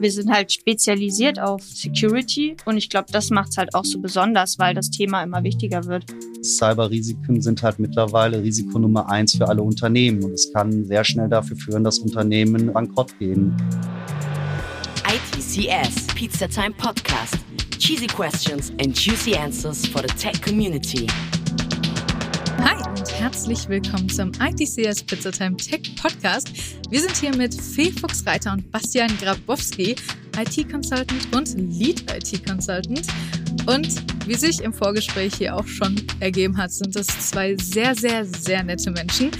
Wir 0.00 0.10
sind 0.10 0.30
halt 0.30 0.50
spezialisiert 0.50 1.38
auf 1.38 1.62
Security 1.62 2.56
und 2.64 2.78
ich 2.78 2.88
glaube, 2.88 3.08
das 3.12 3.28
macht 3.28 3.50
es 3.50 3.58
halt 3.58 3.74
auch 3.74 3.84
so 3.84 4.00
besonders, 4.00 4.58
weil 4.58 4.74
das 4.74 4.90
Thema 4.90 5.22
immer 5.22 5.44
wichtiger 5.44 5.84
wird. 5.84 6.06
Cyberrisiken 6.42 7.42
sind 7.42 7.62
halt 7.62 7.78
mittlerweile 7.78 8.42
Risiko 8.42 8.78
Nummer 8.78 9.10
eins 9.10 9.36
für 9.36 9.46
alle 9.46 9.62
Unternehmen 9.62 10.24
und 10.24 10.32
es 10.32 10.50
kann 10.54 10.86
sehr 10.86 11.04
schnell 11.04 11.28
dafür 11.28 11.58
führen, 11.58 11.84
dass 11.84 11.98
Unternehmen 11.98 12.72
bankrott 12.72 13.18
gehen. 13.18 13.54
ITCS 15.06 16.06
Pizza 16.14 16.48
Time 16.48 16.72
Podcast. 16.78 17.36
Cheesy 17.78 18.06
questions 18.06 18.70
and 18.80 18.96
juicy 18.96 19.34
answers 19.34 19.86
for 19.86 20.00
the 20.00 20.08
tech 20.14 20.40
community. 20.40 21.06
Und 23.00 23.18
herzlich 23.18 23.66
willkommen 23.66 24.10
zum 24.10 24.30
ITCS 24.38 25.02
Pizzatime 25.04 25.56
Tech 25.56 25.96
Podcast. 25.96 26.52
Wir 26.90 27.00
sind 27.00 27.16
hier 27.16 27.34
mit 27.34 27.54
Fee 27.54 27.90
Fuchsreiter 27.90 28.52
und 28.52 28.70
Bastian 28.70 29.10
Grabowski, 29.16 29.96
IT-Consultant 30.36 31.34
und 31.34 31.54
Lead 31.56 32.04
IT-Consultant. 32.12 33.06
Und 33.64 33.88
wie 34.26 34.34
sich 34.34 34.60
im 34.60 34.74
Vorgespräch 34.74 35.36
hier 35.36 35.56
auch 35.56 35.66
schon 35.66 35.96
ergeben 36.20 36.58
hat, 36.58 36.72
sind 36.72 36.94
es 36.94 37.06
zwei 37.06 37.56
sehr, 37.56 37.94
sehr, 37.94 38.26
sehr 38.26 38.62
nette 38.62 38.90
Menschen. 38.90 39.30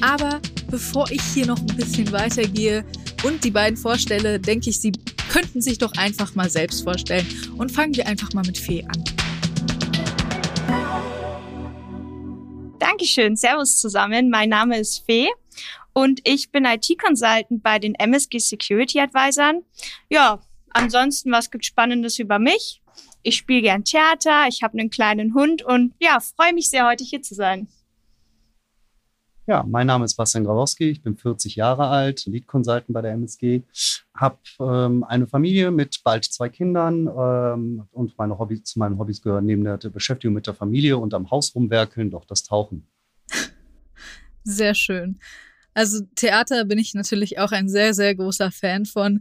Aber 0.00 0.40
bevor 0.70 1.10
ich 1.10 1.22
hier 1.34 1.46
noch 1.46 1.58
ein 1.58 1.76
bisschen 1.76 2.12
weitergehe 2.12 2.84
und 3.24 3.42
die 3.42 3.50
beiden 3.50 3.76
vorstelle, 3.76 4.38
denke 4.38 4.70
ich, 4.70 4.80
sie 4.80 4.92
könnten 5.32 5.60
sich 5.60 5.78
doch 5.78 5.94
einfach 5.96 6.36
mal 6.36 6.48
selbst 6.48 6.84
vorstellen. 6.84 7.26
Und 7.58 7.72
fangen 7.72 7.96
wir 7.96 8.06
einfach 8.06 8.32
mal 8.34 8.44
mit 8.46 8.56
Fee 8.56 8.84
an. 8.84 9.02
Dankeschön. 13.00 13.34
Servus 13.34 13.78
zusammen. 13.78 14.28
Mein 14.28 14.50
Name 14.50 14.78
ist 14.78 15.06
Fee 15.06 15.30
und 15.94 16.20
ich 16.24 16.52
bin 16.52 16.66
IT-Consultant 16.66 17.62
bei 17.62 17.78
den 17.78 17.94
MSG 17.94 18.38
Security 18.38 19.00
Advisern. 19.00 19.62
Ja, 20.10 20.42
ansonsten, 20.68 21.32
was 21.32 21.50
gibt 21.50 21.64
Spannendes 21.64 22.18
über 22.18 22.38
mich? 22.38 22.82
Ich 23.22 23.38
spiele 23.38 23.62
gern 23.62 23.84
Theater, 23.84 24.44
ich 24.50 24.62
habe 24.62 24.78
einen 24.78 24.90
kleinen 24.90 25.32
Hund 25.32 25.62
und 25.62 25.94
ja, 25.98 26.20
freue 26.20 26.52
mich 26.52 26.68
sehr, 26.68 26.86
heute 26.86 27.02
hier 27.02 27.22
zu 27.22 27.34
sein. 27.34 27.68
Ja, 29.50 29.64
mein 29.66 29.88
Name 29.88 30.04
ist 30.04 30.14
Bastian 30.14 30.44
Grabowski, 30.44 30.90
ich 30.90 31.02
bin 31.02 31.16
40 31.16 31.56
Jahre 31.56 31.88
alt, 31.88 32.24
Lead 32.26 32.46
Consultant 32.46 32.92
bei 32.92 33.02
der 33.02 33.14
MSG, 33.14 33.64
habe 34.14 34.38
ähm, 34.60 35.02
eine 35.02 35.26
Familie 35.26 35.72
mit 35.72 36.04
bald 36.04 36.24
zwei 36.24 36.48
Kindern 36.48 37.08
ähm, 37.08 37.82
und 37.90 38.16
meine 38.16 38.38
Hobby, 38.38 38.62
zu 38.62 38.78
meinen 38.78 38.96
Hobbys 38.96 39.20
gehören 39.20 39.46
neben 39.46 39.64
der 39.64 39.76
Beschäftigung 39.76 40.34
mit 40.34 40.46
der 40.46 40.54
Familie 40.54 40.98
und 40.98 41.14
am 41.14 41.32
Haus 41.32 41.52
rumwerkeln 41.52 42.12
doch 42.12 42.24
das 42.26 42.44
Tauchen. 42.44 42.86
Sehr 44.44 44.76
schön. 44.76 45.18
Also 45.74 46.04
Theater 46.14 46.64
bin 46.64 46.78
ich 46.78 46.94
natürlich 46.94 47.40
auch 47.40 47.50
ein 47.50 47.68
sehr, 47.68 47.92
sehr 47.92 48.14
großer 48.14 48.52
Fan 48.52 48.86
von. 48.86 49.20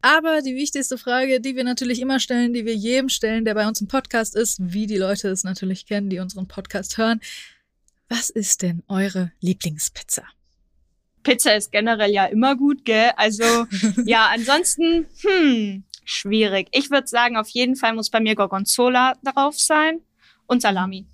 Aber 0.00 0.40
die 0.40 0.54
wichtigste 0.54 0.96
Frage, 0.96 1.40
die 1.40 1.54
wir 1.54 1.64
natürlich 1.64 2.00
immer 2.00 2.18
stellen, 2.18 2.54
die 2.54 2.64
wir 2.64 2.74
jedem 2.74 3.10
stellen, 3.10 3.44
der 3.44 3.54
bei 3.54 3.68
uns 3.68 3.82
im 3.82 3.88
Podcast 3.88 4.36
ist, 4.36 4.58
wie 4.72 4.86
die 4.86 4.96
Leute 4.96 5.28
es 5.28 5.44
natürlich 5.44 5.84
kennen, 5.84 6.08
die 6.08 6.18
unseren 6.18 6.48
Podcast 6.48 6.96
hören, 6.96 7.20
was 8.08 8.30
ist 8.30 8.62
denn 8.62 8.82
eure 8.88 9.32
Lieblingspizza? 9.40 10.22
Pizza 11.22 11.56
ist 11.56 11.72
generell 11.72 12.10
ja 12.12 12.26
immer 12.26 12.56
gut, 12.56 12.84
gell? 12.84 13.10
Also 13.16 13.44
ja, 14.04 14.28
ansonsten, 14.32 15.06
hm, 15.22 15.84
schwierig. 16.04 16.68
Ich 16.72 16.90
würde 16.90 17.08
sagen, 17.08 17.36
auf 17.36 17.48
jeden 17.48 17.74
Fall 17.74 17.94
muss 17.94 18.10
bei 18.10 18.20
mir 18.20 18.36
Gorgonzola 18.36 19.14
drauf 19.24 19.58
sein 19.58 20.00
und 20.46 20.62
Salami. 20.62 21.06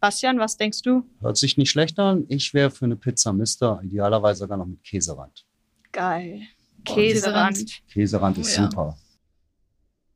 Bastian, 0.00 0.38
was 0.38 0.56
denkst 0.56 0.82
du? 0.82 1.04
Hört 1.20 1.36
sich 1.36 1.56
nicht 1.56 1.70
schlecht 1.70 1.98
an. 1.98 2.24
Ich 2.28 2.54
wäre 2.54 2.70
für 2.70 2.84
eine 2.84 2.96
Pizza 2.96 3.32
Mister, 3.32 3.80
idealerweise 3.82 4.40
sogar 4.40 4.56
noch 4.56 4.66
mit 4.66 4.82
Käserand. 4.82 5.46
Geil. 5.92 6.42
Käserand. 6.84 7.82
Käserand 7.88 8.38
ist 8.38 8.58
Oh 8.58 8.62
ja. 8.62 8.70
super. 8.70 8.98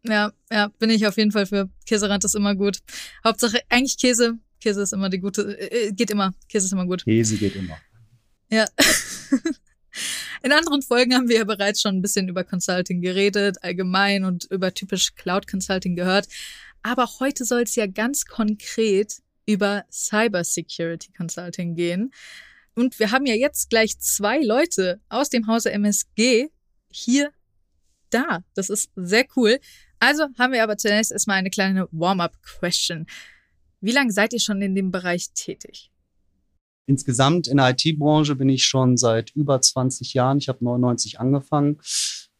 Ja, 0.04 0.32
ja, 0.50 0.68
bin 0.78 0.90
ich 0.90 1.06
auf 1.06 1.16
jeden 1.16 1.32
Fall 1.32 1.46
für. 1.46 1.68
Käserand 1.86 2.24
ist 2.24 2.34
immer 2.34 2.54
gut. 2.54 2.78
Hauptsache, 3.24 3.60
eigentlich 3.68 3.98
Käse. 3.98 4.38
Käse 4.60 4.82
ist 4.82 4.92
immer 4.92 5.08
die 5.08 5.18
gute, 5.18 5.58
äh, 5.58 5.92
geht 5.92 6.10
immer. 6.10 6.34
Käse 6.48 6.66
ist 6.66 6.72
immer 6.72 6.86
gut. 6.86 7.04
Käse 7.04 7.36
geht 7.36 7.56
immer. 7.56 7.78
Ja. 8.50 8.66
In 10.42 10.52
anderen 10.52 10.82
Folgen 10.82 11.14
haben 11.14 11.28
wir 11.28 11.36
ja 11.36 11.44
bereits 11.44 11.82
schon 11.82 11.96
ein 11.96 12.02
bisschen 12.02 12.28
über 12.28 12.44
Consulting 12.44 13.02
geredet, 13.02 13.62
allgemein 13.62 14.24
und 14.24 14.44
über 14.50 14.72
typisch 14.72 15.14
Cloud 15.14 15.46
Consulting 15.46 15.96
gehört. 15.96 16.28
Aber 16.82 17.08
heute 17.20 17.44
soll 17.44 17.62
es 17.62 17.74
ja 17.74 17.86
ganz 17.86 18.24
konkret 18.24 19.16
über 19.46 19.84
Cyber 19.90 20.44
Security 20.44 21.12
Consulting 21.12 21.74
gehen. 21.74 22.12
Und 22.74 22.98
wir 22.98 23.10
haben 23.10 23.26
ja 23.26 23.34
jetzt 23.34 23.68
gleich 23.68 23.98
zwei 23.98 24.40
Leute 24.42 25.00
aus 25.08 25.28
dem 25.28 25.46
Hause 25.46 25.72
MSG 25.72 26.48
hier 26.90 27.32
da. 28.10 28.42
Das 28.54 28.70
ist 28.70 28.90
sehr 28.96 29.26
cool. 29.36 29.58
Also 29.98 30.28
haben 30.38 30.52
wir 30.52 30.62
aber 30.62 30.78
zunächst 30.78 31.12
erstmal 31.12 31.36
eine 31.36 31.50
kleine 31.50 31.88
Warm-up-Question. 31.90 33.06
Wie 33.80 33.92
lange 33.92 34.12
seid 34.12 34.32
ihr 34.34 34.40
schon 34.40 34.60
in 34.60 34.74
dem 34.74 34.90
Bereich 34.90 35.32
tätig? 35.32 35.90
Insgesamt 36.86 37.46
in 37.46 37.56
der 37.56 37.70
IT-Branche 37.70 38.34
bin 38.36 38.48
ich 38.48 38.64
schon 38.64 38.96
seit 38.96 39.30
über 39.30 39.60
20 39.60 40.12
Jahren. 40.12 40.38
Ich 40.38 40.48
habe 40.48 40.62
99 40.62 41.18
angefangen. 41.18 41.78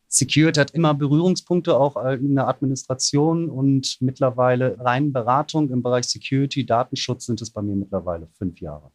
Security 0.08 0.58
hat 0.58 0.72
immer 0.72 0.92
Berührungspunkte 0.92 1.76
auch 1.76 1.96
in 2.04 2.34
der 2.34 2.48
Administration 2.48 3.48
und 3.48 3.96
mittlerweile 4.00 4.76
rein 4.80 5.12
Beratung 5.12 5.70
im 5.70 5.82
Bereich 5.82 6.06
Security, 6.06 6.66
Datenschutz 6.66 7.26
sind 7.26 7.40
es 7.40 7.50
bei 7.50 7.62
mir 7.62 7.76
mittlerweile 7.76 8.26
fünf 8.36 8.60
Jahre. 8.60 8.90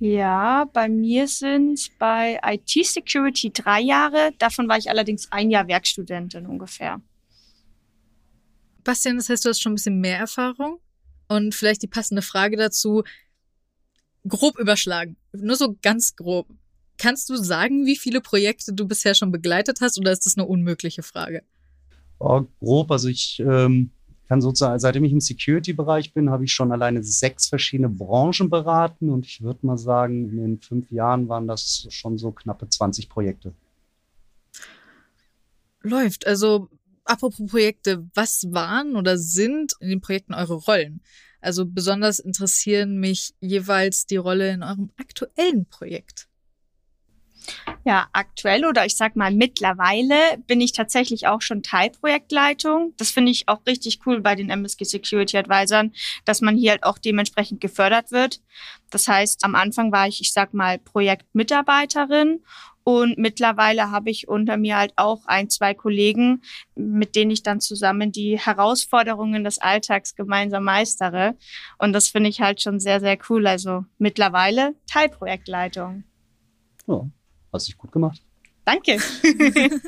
Ja, 0.00 0.68
bei 0.72 0.88
mir 0.88 1.28
sind 1.28 1.88
bei 2.00 2.40
IT-Security 2.44 3.52
drei 3.52 3.80
Jahre. 3.80 4.32
Davon 4.38 4.68
war 4.68 4.76
ich 4.76 4.90
allerdings 4.90 5.30
ein 5.30 5.50
Jahr 5.50 5.68
Werkstudentin 5.68 6.46
ungefähr. 6.46 7.00
Bastian, 8.82 9.16
das 9.16 9.28
heißt, 9.28 9.44
du 9.44 9.50
hast 9.50 9.62
schon 9.62 9.72
ein 9.72 9.76
bisschen 9.76 10.00
mehr 10.00 10.18
Erfahrung 10.18 10.80
und 11.28 11.54
vielleicht 11.54 11.82
die 11.82 11.88
passende 11.88 12.22
Frage 12.22 12.56
dazu. 12.56 13.04
Grob 14.26 14.58
überschlagen, 14.58 15.16
nur 15.32 15.56
so 15.56 15.76
ganz 15.82 16.16
grob. 16.16 16.48
Kannst 16.98 17.28
du 17.28 17.36
sagen, 17.36 17.86
wie 17.86 17.96
viele 17.96 18.20
Projekte 18.20 18.72
du 18.72 18.86
bisher 18.86 19.14
schon 19.14 19.30
begleitet 19.30 19.80
hast 19.80 19.98
oder 19.98 20.12
ist 20.12 20.26
das 20.26 20.36
eine 20.36 20.46
unmögliche 20.46 21.02
Frage? 21.02 21.42
Oh, 22.18 22.44
grob, 22.58 22.90
also 22.90 23.08
ich 23.08 23.38
ähm, 23.40 23.90
kann 24.28 24.40
sozusagen, 24.40 24.78
seitdem 24.78 25.04
ich 25.04 25.12
im 25.12 25.20
Security-Bereich 25.20 26.12
bin, 26.12 26.30
habe 26.30 26.44
ich 26.44 26.52
schon 26.52 26.72
alleine 26.72 27.02
sechs 27.02 27.46
verschiedene 27.46 27.88
Branchen 27.88 28.50
beraten 28.50 29.10
und 29.10 29.26
ich 29.26 29.42
würde 29.42 29.66
mal 29.66 29.78
sagen, 29.78 30.30
in 30.30 30.36
den 30.36 30.60
fünf 30.60 30.90
Jahren 30.90 31.28
waren 31.28 31.46
das 31.46 31.86
schon 31.90 32.18
so 32.18 32.32
knappe 32.32 32.68
20 32.68 33.08
Projekte. 33.08 33.52
Läuft. 35.82 36.26
Also, 36.26 36.68
apropos 37.06 37.46
Projekte, 37.50 38.06
was 38.14 38.46
waren 38.50 38.96
oder 38.96 39.18
sind 39.18 39.72
in 39.80 39.88
den 39.88 40.00
Projekten 40.00 40.34
eure 40.34 40.54
Rollen? 40.54 41.00
Also 41.40 41.64
besonders 41.66 42.18
interessieren 42.18 42.98
mich 42.98 43.34
jeweils 43.40 44.06
die 44.06 44.16
Rolle 44.16 44.50
in 44.50 44.62
eurem 44.62 44.90
aktuellen 44.96 45.66
Projekt. 45.66 46.28
Ja, 47.84 48.08
aktuell 48.12 48.64
oder 48.64 48.84
ich 48.84 48.96
sag 48.96 49.14
mal 49.14 49.30
mittlerweile 49.30 50.16
bin 50.46 50.60
ich 50.60 50.72
tatsächlich 50.72 51.28
auch 51.28 51.40
schon 51.40 51.62
Teilprojektleitung. 51.62 52.94
Das 52.96 53.10
finde 53.10 53.30
ich 53.30 53.48
auch 53.48 53.64
richtig 53.66 54.00
cool 54.06 54.20
bei 54.20 54.34
den 54.34 54.50
MSG 54.50 54.84
Security 54.84 55.36
Advisern, 55.36 55.92
dass 56.24 56.40
man 56.40 56.56
hier 56.56 56.72
halt 56.72 56.82
auch 56.82 56.98
dementsprechend 56.98 57.60
gefördert 57.60 58.10
wird. 58.10 58.40
Das 58.90 59.06
heißt, 59.06 59.44
am 59.44 59.54
Anfang 59.54 59.92
war 59.92 60.08
ich, 60.08 60.20
ich 60.20 60.32
sag 60.32 60.54
mal, 60.54 60.78
Projektmitarbeiterin 60.78 62.42
und 62.88 63.18
mittlerweile 63.18 63.90
habe 63.90 64.10
ich 64.10 64.28
unter 64.28 64.56
mir 64.56 64.76
halt 64.76 64.92
auch 64.94 65.26
ein, 65.26 65.50
zwei 65.50 65.74
Kollegen, 65.74 66.42
mit 66.76 67.16
denen 67.16 67.32
ich 67.32 67.42
dann 67.42 67.58
zusammen 67.58 68.12
die 68.12 68.38
Herausforderungen 68.38 69.42
des 69.42 69.58
Alltags 69.58 70.14
gemeinsam 70.14 70.62
meistere. 70.62 71.34
Und 71.78 71.92
das 71.92 72.06
finde 72.06 72.30
ich 72.30 72.40
halt 72.40 72.62
schon 72.62 72.78
sehr, 72.78 73.00
sehr 73.00 73.18
cool. 73.28 73.48
Also 73.48 73.84
mittlerweile 73.98 74.76
Teilprojektleitung. 74.86 76.04
Ja, 76.86 77.10
hast 77.52 77.66
dich 77.66 77.76
gut 77.76 77.90
gemacht. 77.90 78.22
Danke. 78.66 78.98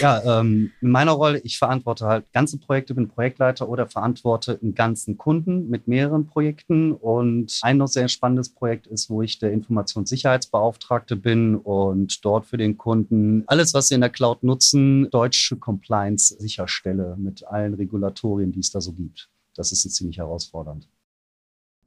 Ja, 0.00 0.40
ähm, 0.40 0.72
in 0.80 0.90
meiner 0.90 1.12
Rolle, 1.12 1.38
ich 1.40 1.58
verantworte 1.58 2.06
halt 2.06 2.32
ganze 2.32 2.58
Projekte, 2.58 2.94
bin 2.94 3.08
Projektleiter 3.08 3.68
oder 3.68 3.86
verantworte 3.86 4.58
einen 4.60 4.74
ganzen 4.74 5.16
Kunden 5.16 5.68
mit 5.68 5.88
mehreren 5.88 6.26
Projekten. 6.26 6.92
Und 6.92 7.58
ein 7.62 7.78
noch 7.78 7.86
sehr 7.86 8.08
spannendes 8.08 8.52
Projekt 8.54 8.86
ist, 8.86 9.10
wo 9.10 9.22
ich 9.22 9.38
der 9.38 9.52
Informationssicherheitsbeauftragte 9.52 11.16
bin 11.16 11.56
und 11.56 12.24
dort 12.24 12.46
für 12.46 12.56
den 12.56 12.76
Kunden 12.76 13.44
alles, 13.46 13.74
was 13.74 13.88
sie 13.88 13.94
in 13.94 14.00
der 14.00 14.10
Cloud 14.10 14.42
nutzen, 14.42 15.08
deutsche 15.10 15.56
Compliance 15.56 16.36
sicherstelle 16.38 17.16
mit 17.18 17.46
allen 17.46 17.74
Regulatorien, 17.74 18.52
die 18.52 18.60
es 18.60 18.70
da 18.70 18.80
so 18.80 18.92
gibt. 18.92 19.30
Das 19.54 19.72
ist 19.72 19.82
ziemlich 19.94 20.18
herausfordernd. 20.18 20.88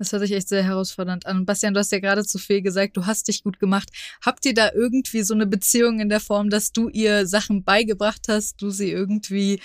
Das 0.04 0.12
hört 0.12 0.24
sich 0.24 0.34
echt 0.34 0.50
sehr 0.50 0.64
herausfordernd 0.64 1.26
an. 1.26 1.46
Bastian, 1.46 1.74
du 1.74 1.80
hast 1.80 1.94
ja 1.94 2.00
gerade 2.00 2.26
zu 2.26 2.38
viel 2.38 2.62
gesagt, 2.62 2.98
du 2.98 3.06
hast 3.06 3.30
dich 3.30 3.42
gut 3.42 3.58
gemacht. 3.58 3.90
Habt 4.22 4.46
ihr 4.46 4.54
da 4.54 4.70
irgendwie 4.74 5.24
so 5.24 5.34
eine 5.34 5.48
Beziehung 5.48 6.02
in 6.02 6.10
der 6.10 6.20
Form, 6.20 6.50
dass 6.50 6.74
du 6.74 6.90
ihr 6.90 7.26
Sachen 7.26 7.64
beigebracht 7.64 8.26
hast, 8.28 8.62
du 8.62 8.70
sie 8.70 8.92
irgendwie 8.92 9.62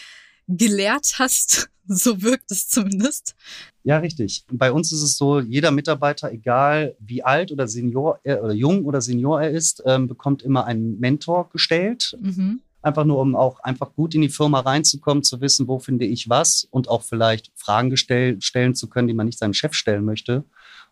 gelehrt 0.47 1.15
hast. 1.19 1.71
So 1.91 2.21
wirkt 2.21 2.51
es 2.51 2.69
zumindest. 2.69 3.35
Ja, 3.83 3.97
richtig. 3.97 4.45
Bei 4.53 4.73
uns 4.73 4.93
ist 4.93 5.01
es 5.01 5.17
so, 5.17 5.41
jeder 5.41 5.71
Mitarbeiter, 5.71 6.31
egal 6.31 6.95
wie 7.01 7.23
alt 7.23 7.51
oder 7.51 7.67
Senior 7.67 8.21
er, 8.25 8.45
oder 8.45 8.53
jung 8.53 8.85
oder 8.85 9.01
Senior 9.01 9.41
er 9.41 9.53
ist, 9.53 9.83
ähm, 9.87 10.07
bekommt 10.07 10.43
immer 10.43 10.67
einen 10.67 11.01
Mentor 11.01 11.49
gestellt. 11.49 12.15
Mhm. 12.21 12.61
Einfach 12.89 13.05
nur, 13.05 13.19
um 13.19 13.37
auch 13.37 13.61
einfach 13.61 13.93
gut 13.95 14.15
in 14.15 14.23
die 14.23 14.31
Firma 14.31 14.61
reinzukommen, 14.61 15.23
zu 15.23 15.43
wissen, 15.43 15.69
wo 15.69 15.79
finde 15.79 16.07
ich 16.07 16.31
was 16.31 16.67
und 16.71 16.89
auch 16.89 17.03
vielleicht 17.03 17.53
Fragen 17.55 17.91
gestell, 17.91 18.41
stellen 18.41 18.75
zu 18.75 18.89
können, 18.89 19.09
die 19.09 19.15
man 19.15 19.27
nicht 19.27 19.39
seinem 19.39 19.53
Chef 19.53 19.75
stellen 19.75 20.07
möchte. 20.07 20.45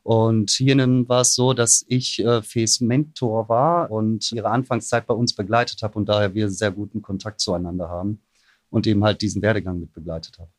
Und 0.02 0.50
hier 0.50 0.76
war 1.08 1.22
es 1.22 1.34
so, 1.34 1.54
dass 1.54 1.86
ich 1.88 2.18
äh, 2.20 2.42
Fees 2.42 2.82
Mentor 2.82 3.48
war 3.48 3.90
und 3.90 4.30
ihre 4.30 4.50
Anfangszeit 4.50 5.06
bei 5.06 5.14
uns 5.14 5.34
begleitet 5.34 5.82
habe 5.82 5.98
und 5.98 6.06
daher 6.08 6.34
wir 6.34 6.50
sehr 6.50 6.70
guten 6.70 7.00
Kontakt 7.00 7.40
zueinander 7.40 7.88
haben 7.88 8.20
und 8.68 8.86
eben 8.86 9.02
halt 9.02 9.22
diesen 9.22 9.40
Werdegang 9.40 9.80
mit 9.80 9.94
begleitet 9.94 10.38
habe. 10.38 10.50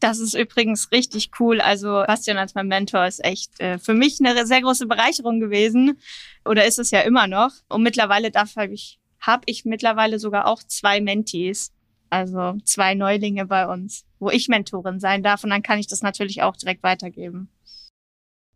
Das 0.00 0.20
ist 0.20 0.34
übrigens 0.34 0.92
richtig 0.92 1.32
cool. 1.40 1.60
Also 1.60 2.04
Bastian 2.06 2.38
als 2.38 2.54
mein 2.54 2.68
Mentor 2.68 3.04
ist 3.06 3.24
echt 3.24 3.58
äh, 3.60 3.78
für 3.78 3.94
mich 3.94 4.18
eine 4.20 4.46
sehr 4.46 4.62
große 4.62 4.86
Bereicherung 4.86 5.40
gewesen. 5.40 5.98
Oder 6.44 6.66
ist 6.66 6.78
es 6.78 6.92
ja 6.92 7.00
immer 7.00 7.26
noch. 7.26 7.50
Und 7.68 7.82
mittlerweile 7.82 8.30
darf 8.30 8.56
ich, 8.70 8.98
habe 9.20 9.42
ich 9.46 9.64
mittlerweile 9.64 10.18
sogar 10.18 10.46
auch 10.46 10.62
zwei 10.62 11.00
Mentees. 11.00 11.72
Also 12.10 12.56
zwei 12.64 12.94
Neulinge 12.94 13.44
bei 13.44 13.66
uns, 13.66 14.06
wo 14.18 14.30
ich 14.30 14.48
Mentorin 14.48 14.98
sein 14.98 15.22
darf. 15.22 15.44
Und 15.44 15.50
dann 15.50 15.62
kann 15.62 15.78
ich 15.78 15.86
das 15.86 16.02
natürlich 16.02 16.42
auch 16.42 16.56
direkt 16.56 16.82
weitergeben. 16.82 17.50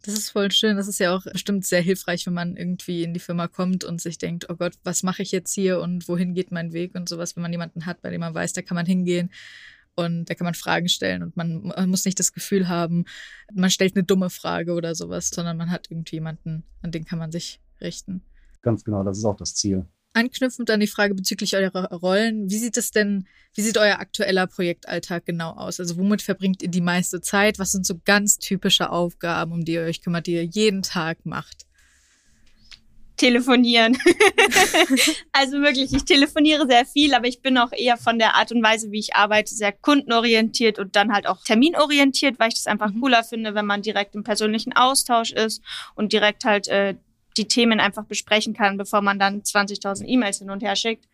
Das 0.05 0.15
ist 0.15 0.31
voll 0.31 0.51
schön. 0.51 0.77
Das 0.77 0.89
ist 0.89 0.99
ja 0.99 1.15
auch 1.15 1.25
bestimmt 1.25 1.65
sehr 1.65 1.81
hilfreich, 1.81 2.27
wenn 2.27 2.35
man 2.35 2.57
irgendwie 2.57 3.05
in 3.05 3.15
die 3.15 3.21
Firma 3.21 3.47
kommt 3.47 3.85
und 3.85 4.01
sich 4.01 4.19
denkt, 4.19 4.47
oh 4.49 4.57
Gott, 4.57 4.75
was 4.85 5.03
mache 5.03 5.23
ich 5.23 5.31
jetzt 5.33 5.55
hier 5.55 5.81
und 5.81 6.09
wohin 6.09 6.35
geht 6.35 6.51
mein 6.51 6.73
Weg 6.73 6.95
und 6.95 7.09
sowas, 7.09 7.37
wenn 7.37 7.43
man 7.43 7.53
jemanden 7.53 7.87
hat, 7.87 8.03
bei 8.03 8.11
dem 8.11 8.21
man 8.21 8.35
weiß, 8.35 8.53
da 8.53 8.63
kann 8.63 8.75
man 8.75 8.87
hingehen 8.87 9.31
und 9.95 10.25
da 10.29 10.35
kann 10.35 10.45
man 10.45 10.55
Fragen 10.55 10.89
stellen 10.89 11.23
und 11.23 11.37
man, 11.37 11.63
man 11.63 11.89
muss 11.89 12.05
nicht 12.05 12.19
das 12.19 12.33
Gefühl 12.33 12.69
haben, 12.69 13.05
man 13.53 13.71
stellt 13.71 13.95
eine 13.95 14.05
dumme 14.05 14.31
Frage 14.31 14.73
oder 14.73 14.95
sowas, 14.95 15.29
sondern 15.29 15.57
man 15.57 15.71
hat 15.71 15.89
irgendwie 15.91 16.17
jemanden, 16.17 16.65
an 16.83 16.91
den 16.91 17.05
kann 17.05 17.19
man 17.19 17.31
sich 17.31 17.61
richten. 17.81 18.23
Ganz 18.63 18.83
genau, 18.85 19.05
das 19.05 19.19
ist 19.19 19.25
auch 19.25 19.37
das 19.37 19.55
Ziel. 19.55 19.87
Anknüpfend 20.15 20.71
an 20.71 20.81
die 20.81 20.87
Frage 20.87 21.15
bezüglich 21.15 21.57
eurer 21.57 21.91
Rollen, 21.91 22.51
wie 22.51 22.59
sieht 22.59 22.77
es 22.77 22.91
denn, 22.91 23.27
wie 23.55 23.63
sieht 23.63 23.79
euer 23.79 23.99
aktueller 23.99 24.47
Projektalltag 24.47 25.27
genau 25.27 25.51
aus? 25.53 25.81
Also 25.81 25.97
womit 25.97 26.23
verbringt 26.23 26.63
ihr 26.63 26.69
die 26.69 26.81
meiste 26.81 27.21
Zeit? 27.21 27.59
Was 27.59 27.73
sind 27.73 27.87
so 27.87 27.95
ganz 28.05 28.39
typische 28.39 28.91
Aufgaben, 28.91 29.53
um 29.53 29.65
die 29.65 29.73
ihr 29.73 29.83
euch 29.83 30.03
kümmert, 30.03 30.27
die 30.27 30.35
ihr 30.35 30.45
jeden 30.45 30.83
Tag 30.83 31.25
macht? 31.25 31.67
Telefonieren. 33.17 33.97
also 35.33 35.61
wirklich, 35.61 35.93
ich 35.93 36.05
telefoniere 36.05 36.67
sehr 36.67 36.85
viel, 36.85 37.15
aber 37.15 37.29
ich 37.29 37.41
bin 37.41 37.57
auch 37.57 37.73
eher 37.73 37.97
von 37.97 38.19
der 38.19 38.35
Art 38.35 38.53
und 38.53 38.63
Weise, 38.63 38.91
wie 38.91 38.99
ich 38.99 39.15
arbeite, 39.15 39.55
sehr 39.55 39.73
kundenorientiert 39.73 40.79
und 40.79 40.97
dann 40.97 41.13
halt 41.13 41.27
auch 41.27 41.43
terminorientiert, 41.43 42.39
weil 42.39 42.49
ich 42.49 42.57
das 42.57 42.67
einfach 42.67 42.91
mhm. 42.91 43.01
cooler 43.01 43.25
finde, 43.25 43.55
wenn 43.55 43.67
man 43.67 43.83
direkt 43.83 44.15
im 44.15 44.25
persönlichen 44.25 44.73
Austausch 44.73 45.33
ist 45.33 45.63
und 45.95 46.13
direkt 46.13 46.45
halt 46.45 46.69
äh, 46.69 46.97
die 47.37 47.49
Themen 47.49 47.81
einfach 47.81 48.05
besprechen 48.05 48.55
kann, 48.55 48.77
bevor 48.77 49.01
man 49.01 49.19
dann 49.19 49.43
20.000 49.43 50.05
E-Mails 50.07 50.39
hin 50.39 50.51
und 50.51 50.63
her 50.63 50.77
schickt. 50.77 51.09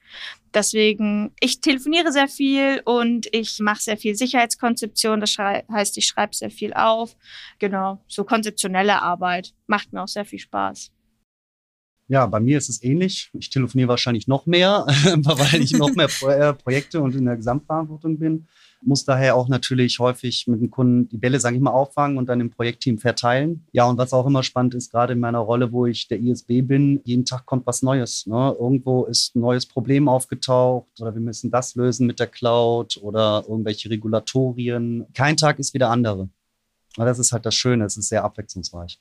Deswegen, 0.54 1.32
ich 1.40 1.60
telefoniere 1.60 2.12
sehr 2.12 2.28
viel 2.28 2.82
und 2.84 3.28
ich 3.32 3.58
mache 3.60 3.82
sehr 3.82 3.96
viel 3.96 4.14
Sicherheitskonzeption. 4.14 5.20
Das 5.20 5.36
heißt, 5.38 5.98
ich 5.98 6.06
schreibe 6.06 6.34
sehr 6.34 6.50
viel 6.50 6.72
auf. 6.72 7.16
Genau, 7.58 8.02
so 8.08 8.24
konzeptionelle 8.24 9.02
Arbeit 9.02 9.54
macht 9.66 9.92
mir 9.92 10.02
auch 10.02 10.08
sehr 10.08 10.24
viel 10.24 10.38
Spaß. 10.38 10.90
Ja, 12.10 12.24
bei 12.24 12.40
mir 12.40 12.56
ist 12.56 12.70
es 12.70 12.82
ähnlich. 12.82 13.30
Ich 13.34 13.50
telefoniere 13.50 13.88
wahrscheinlich 13.88 14.26
noch 14.28 14.46
mehr, 14.46 14.86
weil 14.86 15.60
ich 15.60 15.72
noch 15.72 15.94
mehr 15.94 16.08
äh, 16.28 16.54
Projekte 16.54 17.00
und 17.00 17.14
in 17.14 17.26
der 17.26 17.36
Gesamtverantwortung 17.36 18.18
bin 18.18 18.48
muss 18.80 19.04
daher 19.04 19.36
auch 19.36 19.48
natürlich 19.48 19.98
häufig 19.98 20.46
mit 20.46 20.60
dem 20.60 20.70
Kunden 20.70 21.08
die 21.08 21.18
Bälle, 21.18 21.40
sage 21.40 21.56
ich 21.56 21.62
mal, 21.62 21.70
auffangen 21.70 22.18
und 22.18 22.28
dann 22.28 22.40
im 22.40 22.50
Projektteam 22.50 22.98
verteilen. 22.98 23.66
Ja, 23.72 23.86
und 23.86 23.98
was 23.98 24.12
auch 24.12 24.26
immer 24.26 24.42
spannend 24.42 24.74
ist, 24.74 24.90
gerade 24.90 25.14
in 25.14 25.20
meiner 25.20 25.40
Rolle, 25.40 25.72
wo 25.72 25.86
ich 25.86 26.08
der 26.08 26.20
ISB 26.20 26.62
bin, 26.62 27.00
jeden 27.04 27.24
Tag 27.24 27.46
kommt 27.46 27.66
was 27.66 27.82
Neues. 27.82 28.26
Ne? 28.26 28.56
Irgendwo 28.58 29.04
ist 29.04 29.34
ein 29.34 29.40
neues 29.40 29.66
Problem 29.66 30.08
aufgetaucht 30.08 31.00
oder 31.00 31.14
wir 31.14 31.20
müssen 31.20 31.50
das 31.50 31.74
lösen 31.74 32.06
mit 32.06 32.20
der 32.20 32.28
Cloud 32.28 32.98
oder 33.02 33.44
irgendwelche 33.48 33.90
Regulatorien. 33.90 35.06
Kein 35.14 35.36
Tag 35.36 35.58
ist 35.58 35.74
wie 35.74 35.78
der 35.78 35.90
andere. 35.90 36.28
Aber 36.96 37.06
das 37.06 37.18
ist 37.18 37.32
halt 37.32 37.46
das 37.46 37.54
Schöne, 37.54 37.84
es 37.84 37.96
ist 37.96 38.08
sehr 38.08 38.24
abwechslungsreich. 38.24 38.98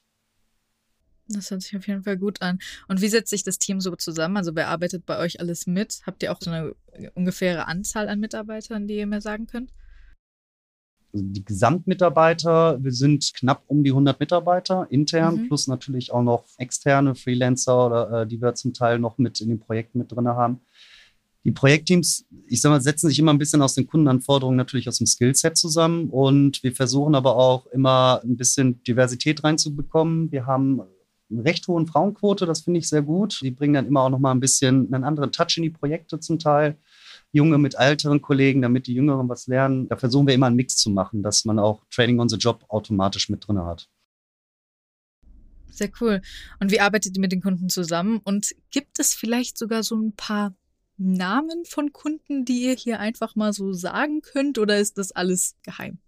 Das 1.29 1.51
hört 1.51 1.61
sich 1.61 1.75
auf 1.75 1.87
jeden 1.87 2.03
Fall 2.03 2.17
gut 2.17 2.41
an. 2.41 2.59
Und 2.87 3.01
wie 3.01 3.09
setzt 3.09 3.29
sich 3.29 3.43
das 3.43 3.59
Team 3.59 3.81
so 3.81 3.95
zusammen? 3.95 4.37
Also 4.37 4.55
wer 4.55 4.69
arbeitet 4.69 5.05
bei 5.05 5.19
euch 5.19 5.39
alles 5.39 5.67
mit? 5.67 6.01
Habt 6.05 6.23
ihr 6.23 6.31
auch 6.31 6.39
so 6.41 6.51
eine 6.51 6.73
ungefähre 7.15 7.67
Anzahl 7.67 8.07
an 8.07 8.19
Mitarbeitern, 8.19 8.87
die 8.87 8.97
ihr 8.97 9.07
mir 9.07 9.21
sagen 9.21 9.47
könnt? 9.47 9.71
Also 11.13 11.25
die 11.25 11.43
Gesamtmitarbeiter, 11.43 12.83
wir 12.83 12.91
sind 12.91 13.33
knapp 13.33 13.63
um 13.67 13.83
die 13.83 13.91
100 13.91 14.19
Mitarbeiter 14.19 14.87
intern, 14.89 15.43
mhm. 15.43 15.47
plus 15.47 15.67
natürlich 15.67 16.11
auch 16.11 16.21
noch 16.21 16.45
externe 16.57 17.15
Freelancer 17.15 17.85
oder 17.87 18.21
äh, 18.21 18.27
die 18.27 18.41
wir 18.41 18.55
zum 18.55 18.73
Teil 18.73 18.99
noch 18.99 19.17
mit 19.17 19.41
in 19.41 19.49
den 19.49 19.59
Projekten 19.59 19.99
mit 19.99 20.11
drin 20.11 20.27
haben. 20.27 20.61
Die 21.43 21.51
Projektteams, 21.51 22.25
ich 22.47 22.59
sag 22.59 22.71
mal, 22.71 22.81
setzen 22.81 23.07
sich 23.07 23.19
immer 23.19 23.33
ein 23.33 23.37
bisschen 23.37 23.61
aus 23.61 23.73
den 23.73 23.87
Kundenanforderungen 23.87 24.57
natürlich 24.57 24.89
aus 24.89 24.97
dem 24.97 25.07
Skillset 25.07 25.55
zusammen 25.55 26.09
und 26.09 26.61
wir 26.61 26.75
versuchen 26.75 27.15
aber 27.15 27.37
auch 27.37 27.67
immer 27.67 28.19
ein 28.23 28.35
bisschen 28.35 28.83
Diversität 28.83 29.45
reinzubekommen. 29.45 30.29
Wir 30.29 30.45
haben 30.45 30.81
recht 31.29 31.67
hohen 31.67 31.87
Frauenquote, 31.87 32.45
das 32.45 32.61
finde 32.61 32.79
ich 32.79 32.87
sehr 32.87 33.01
gut. 33.01 33.39
Die 33.41 33.51
bringen 33.51 33.73
dann 33.73 33.87
immer 33.87 34.01
auch 34.01 34.09
noch 34.09 34.19
mal 34.19 34.31
ein 34.31 34.39
bisschen 34.39 34.93
einen 34.93 35.03
anderen 35.03 35.31
Touch 35.31 35.57
in 35.57 35.63
die 35.63 35.69
Projekte 35.69 36.19
zum 36.19 36.39
Teil. 36.39 36.77
Junge 37.31 37.57
mit 37.57 37.75
älteren 37.77 38.21
Kollegen, 38.21 38.61
damit 38.61 38.87
die 38.87 38.93
Jüngeren 38.93 39.27
was 39.27 39.47
lernen. 39.47 39.87
Da 39.89 39.97
versuchen 39.97 40.27
wir 40.27 40.33
immer 40.33 40.47
einen 40.47 40.55
Mix 40.55 40.77
zu 40.77 40.89
machen, 40.89 41.23
dass 41.23 41.45
man 41.45 41.59
auch 41.59 41.83
Training 41.91 42.19
on 42.19 42.29
the 42.29 42.37
Job 42.37 42.65
automatisch 42.69 43.29
mit 43.29 43.47
drin 43.47 43.59
hat. 43.59 43.89
Sehr 45.69 45.91
cool. 46.01 46.21
Und 46.59 46.71
wie 46.71 46.79
arbeitet 46.79 47.15
ihr 47.15 47.21
mit 47.21 47.31
den 47.31 47.41
Kunden 47.41 47.69
zusammen? 47.69 48.19
Und 48.23 48.55
gibt 48.71 48.99
es 48.99 49.13
vielleicht 49.13 49.57
sogar 49.57 49.83
so 49.83 49.95
ein 49.95 50.13
paar 50.13 50.55
Namen 50.97 51.65
von 51.65 51.93
Kunden, 51.93 52.45
die 52.45 52.63
ihr 52.63 52.73
hier 52.73 52.99
einfach 52.99 53.35
mal 53.35 53.53
so 53.53 53.73
sagen 53.73 54.21
könnt? 54.21 54.57
Oder 54.57 54.79
ist 54.79 54.97
das 54.97 55.11
alles 55.11 55.55
geheim? 55.61 55.99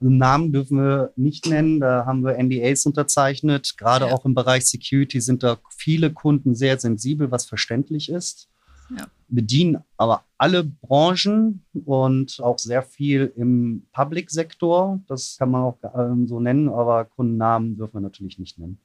Namen 0.00 0.52
dürfen 0.52 0.78
wir 0.78 1.12
nicht 1.16 1.46
nennen, 1.46 1.80
da 1.80 2.04
haben 2.04 2.22
wir 2.24 2.36
NDAs 2.42 2.84
unterzeichnet. 2.86 3.76
Gerade 3.78 4.06
ja. 4.06 4.12
auch 4.12 4.24
im 4.24 4.34
Bereich 4.34 4.66
Security 4.66 5.20
sind 5.20 5.42
da 5.42 5.58
viele 5.76 6.12
Kunden 6.12 6.54
sehr 6.54 6.78
sensibel, 6.78 7.30
was 7.30 7.46
verständlich 7.46 8.10
ist. 8.10 8.48
Ja. 8.96 9.06
Bedienen 9.28 9.82
aber 9.96 10.24
alle 10.38 10.62
Branchen 10.62 11.64
und 11.84 12.38
auch 12.40 12.58
sehr 12.58 12.82
viel 12.82 13.32
im 13.36 13.86
Public-Sektor. 13.92 15.00
Das 15.08 15.36
kann 15.38 15.50
man 15.50 15.62
auch 15.62 15.78
ähm, 15.96 16.28
so 16.28 16.40
nennen, 16.40 16.68
aber 16.68 17.06
Kundennamen 17.06 17.76
dürfen 17.76 17.94
wir 17.94 18.00
natürlich 18.00 18.38
nicht 18.38 18.58
nennen. 18.58 18.78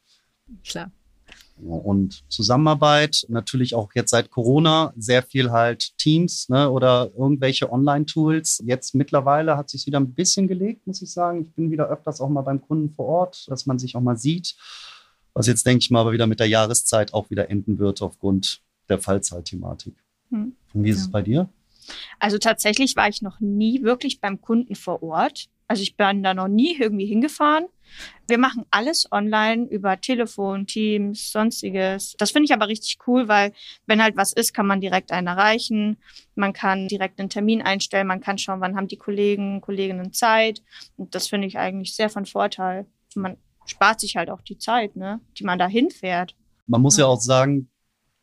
Klar. 0.64 0.92
Und 1.62 2.24
Zusammenarbeit, 2.28 3.26
natürlich 3.30 3.76
auch 3.76 3.90
jetzt 3.94 4.12
seit 4.12 4.32
Corona, 4.32 4.94
sehr 4.98 5.24
viel 5.24 5.52
halt 5.52 5.98
Teams 5.98 6.50
ne, 6.50 6.70
oder 6.70 7.12
irgendwelche 7.18 7.72
Online-Tools. 7.72 8.64
Jetzt 8.66 8.96
mittlerweile 8.96 9.58
hat 9.58 9.70
sich 9.70 9.86
wieder 9.86 10.00
ein 10.00 10.14
bisschen 10.14 10.48
gelegt, 10.48 10.88
muss 10.88 11.02
ich 11.02 11.12
sagen. 11.12 11.42
Ich 11.42 11.56
bin 11.56 11.72
wieder 11.72 11.88
öfters 11.88 12.20
auch 12.22 12.30
mal 12.30 12.42
beim 12.42 12.62
Kunden 12.62 12.94
vor 12.94 13.06
Ort, 13.06 13.48
dass 13.48 13.66
man 13.66 13.80
sich 13.80 13.96
auch 13.96 14.02
mal 14.02 14.18
sieht. 14.18 14.56
Was 15.34 15.48
jetzt, 15.48 15.66
denke 15.66 15.84
ich 15.84 15.92
mal, 15.92 16.02
aber 16.02 16.12
wieder 16.12 16.28
mit 16.28 16.40
der 16.40 16.48
Jahreszeit 16.48 17.14
auch 17.14 17.30
wieder 17.30 17.50
enden 17.50 17.80
wird 17.80 18.02
aufgrund 18.02 18.62
der 18.90 19.00
Fallzahlthematik. 19.00 19.96
Hm. 20.30 20.54
Und 20.74 20.84
wie 20.84 20.90
ist 20.90 20.98
ja. 20.98 21.04
es 21.04 21.12
bei 21.12 21.22
dir? 21.22 21.50
Also 22.20 22.38
tatsächlich 22.38 22.96
war 22.96 23.08
ich 23.08 23.22
noch 23.22 23.40
nie 23.40 23.84
wirklich 23.84 24.20
beim 24.20 24.42
Kunden 24.42 24.76
vor 24.76 25.02
Ort. 25.04 25.48
Also 25.72 25.84
ich 25.84 25.96
bin 25.96 26.22
da 26.22 26.34
noch 26.34 26.50
nie 26.50 26.76
irgendwie 26.78 27.06
hingefahren. 27.06 27.68
Wir 28.28 28.38
machen 28.38 28.66
alles 28.72 29.10
online 29.10 29.68
über 29.70 30.02
Telefon, 30.02 30.68
Teams, 30.68 31.32
sonstiges. 31.32 32.14
Das 32.18 32.32
finde 32.32 32.44
ich 32.48 32.52
aber 32.54 32.68
richtig 32.68 32.98
cool, 33.08 33.30
weil 33.30 33.54
wenn 33.86 34.04
halt 34.04 34.18
was 34.18 34.34
ist, 34.34 34.54
kann 34.54 34.68
man 34.68 34.82
direkt 34.82 35.14
einen 35.14 35.28
erreichen. 35.28 35.96
Man 36.36 36.52
kann 36.52 36.90
direkt 36.90 37.22
einen 37.22 37.30
Termin 37.30 37.62
einstellen. 37.62 38.08
Man 38.08 38.20
kann 38.20 38.38
schauen, 38.38 38.60
wann 38.60 38.76
haben 38.76 38.90
die 38.90 38.98
Kollegen, 38.98 39.62
Kolleginnen 39.62 40.12
Zeit. 40.12 40.62
Und 40.98 41.16
das 41.16 41.30
finde 41.30 41.48
ich 41.48 41.58
eigentlich 41.58 41.96
sehr 41.96 42.10
von 42.10 42.26
Vorteil. 42.26 42.86
Man 43.16 43.38
spart 43.64 44.02
sich 44.02 44.18
halt 44.18 44.30
auch 44.30 44.42
die 44.42 44.58
Zeit, 44.58 44.98
ne, 44.98 45.22
die 45.38 45.46
man 45.46 45.58
da 45.58 45.68
hinfährt. 45.68 46.36
Man 46.68 46.82
muss 46.82 46.98
ja. 46.98 47.06
ja 47.06 47.08
auch 47.08 47.22
sagen, 47.22 47.70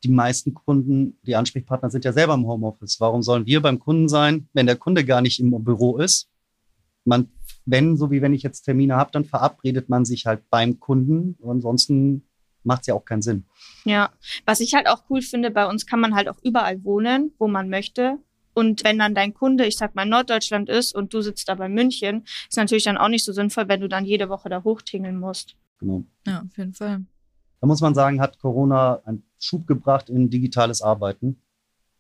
die 0.05 0.11
meisten 0.11 0.53
Kunden, 0.53 1.19
die 1.23 1.35
Ansprechpartner 1.35 1.89
sind 1.89 2.05
ja 2.05 2.13
selber 2.13 2.35
im 2.35 2.47
Homeoffice. 2.47 3.01
Warum 3.01 3.23
sollen 3.23 3.47
wir 3.47 3.63
beim 3.63 3.79
Kunden 3.79 4.11
sein, 4.11 4.51
wenn 4.53 4.67
der 4.67 4.77
Kunde 4.77 5.07
gar 5.07 5.23
nicht 5.23 5.41
im 5.41 5.65
Büro 5.65 5.97
ist? 5.97 6.29
Man 7.07 7.31
wenn, 7.71 7.97
so 7.97 8.11
wie 8.11 8.23
wenn 8.23 8.33
ich 8.33 8.43
jetzt 8.43 8.63
Termine 8.63 8.97
habe, 8.97 9.11
dann 9.13 9.25
verabredet 9.25 9.89
man 9.89 10.05
sich 10.05 10.27
halt 10.27 10.49
beim 10.51 10.81
Kunden. 10.81 11.37
Ansonsten 11.47 12.25
macht 12.63 12.83
es 12.83 12.87
ja 12.89 12.95
auch 12.95 13.05
keinen 13.05 13.23
Sinn. 13.23 13.45
Ja, 13.85 14.11
was 14.47 14.61
ich 14.61 14.75
halt 14.75 14.89
auch 14.89 15.05
cool 15.11 15.21
finde, 15.21 15.51
bei 15.51 15.67
uns 15.67 15.87
kann 15.87 16.01
man 16.01 16.15
halt 16.15 16.29
auch 16.29 16.39
überall 16.43 16.83
wohnen, 16.85 17.33
wo 17.39 17.47
man 17.47 17.69
möchte. 17.69 18.19
Und 18.55 18.85
wenn 18.85 18.99
dann 18.99 19.15
dein 19.15 19.35
Kunde, 19.35 19.67
ich 19.67 19.77
sag 19.77 19.95
mal, 19.95 20.03
in 20.03 20.09
Norddeutschland 20.09 20.69
ist 20.69 20.95
und 20.95 21.15
du 21.15 21.21
sitzt 21.21 21.49
da 21.49 21.55
bei 21.55 21.69
München, 21.69 22.25
ist 22.49 22.57
natürlich 22.57 22.85
dann 22.85 22.97
auch 22.97 23.09
nicht 23.09 23.25
so 23.25 23.33
sinnvoll, 23.33 23.69
wenn 23.69 23.81
du 23.81 23.89
dann 23.89 24.05
jede 24.05 24.29
Woche 24.29 24.49
da 24.49 24.65
hochtingeln 24.65 25.19
musst. 25.19 25.55
Genau. 25.79 26.05
Ja, 26.27 26.41
auf 26.41 26.57
jeden 26.57 26.75
Fall. 26.75 27.05
Da 27.61 27.67
muss 27.67 27.81
man 27.81 27.95
sagen, 27.95 28.21
hat 28.21 28.39
Corona 28.39 29.01
einen 29.05 29.23
Schub 29.39 29.67
gebracht 29.67 30.11
in 30.11 30.31
digitales 30.31 30.81
Arbeiten. 30.83 31.41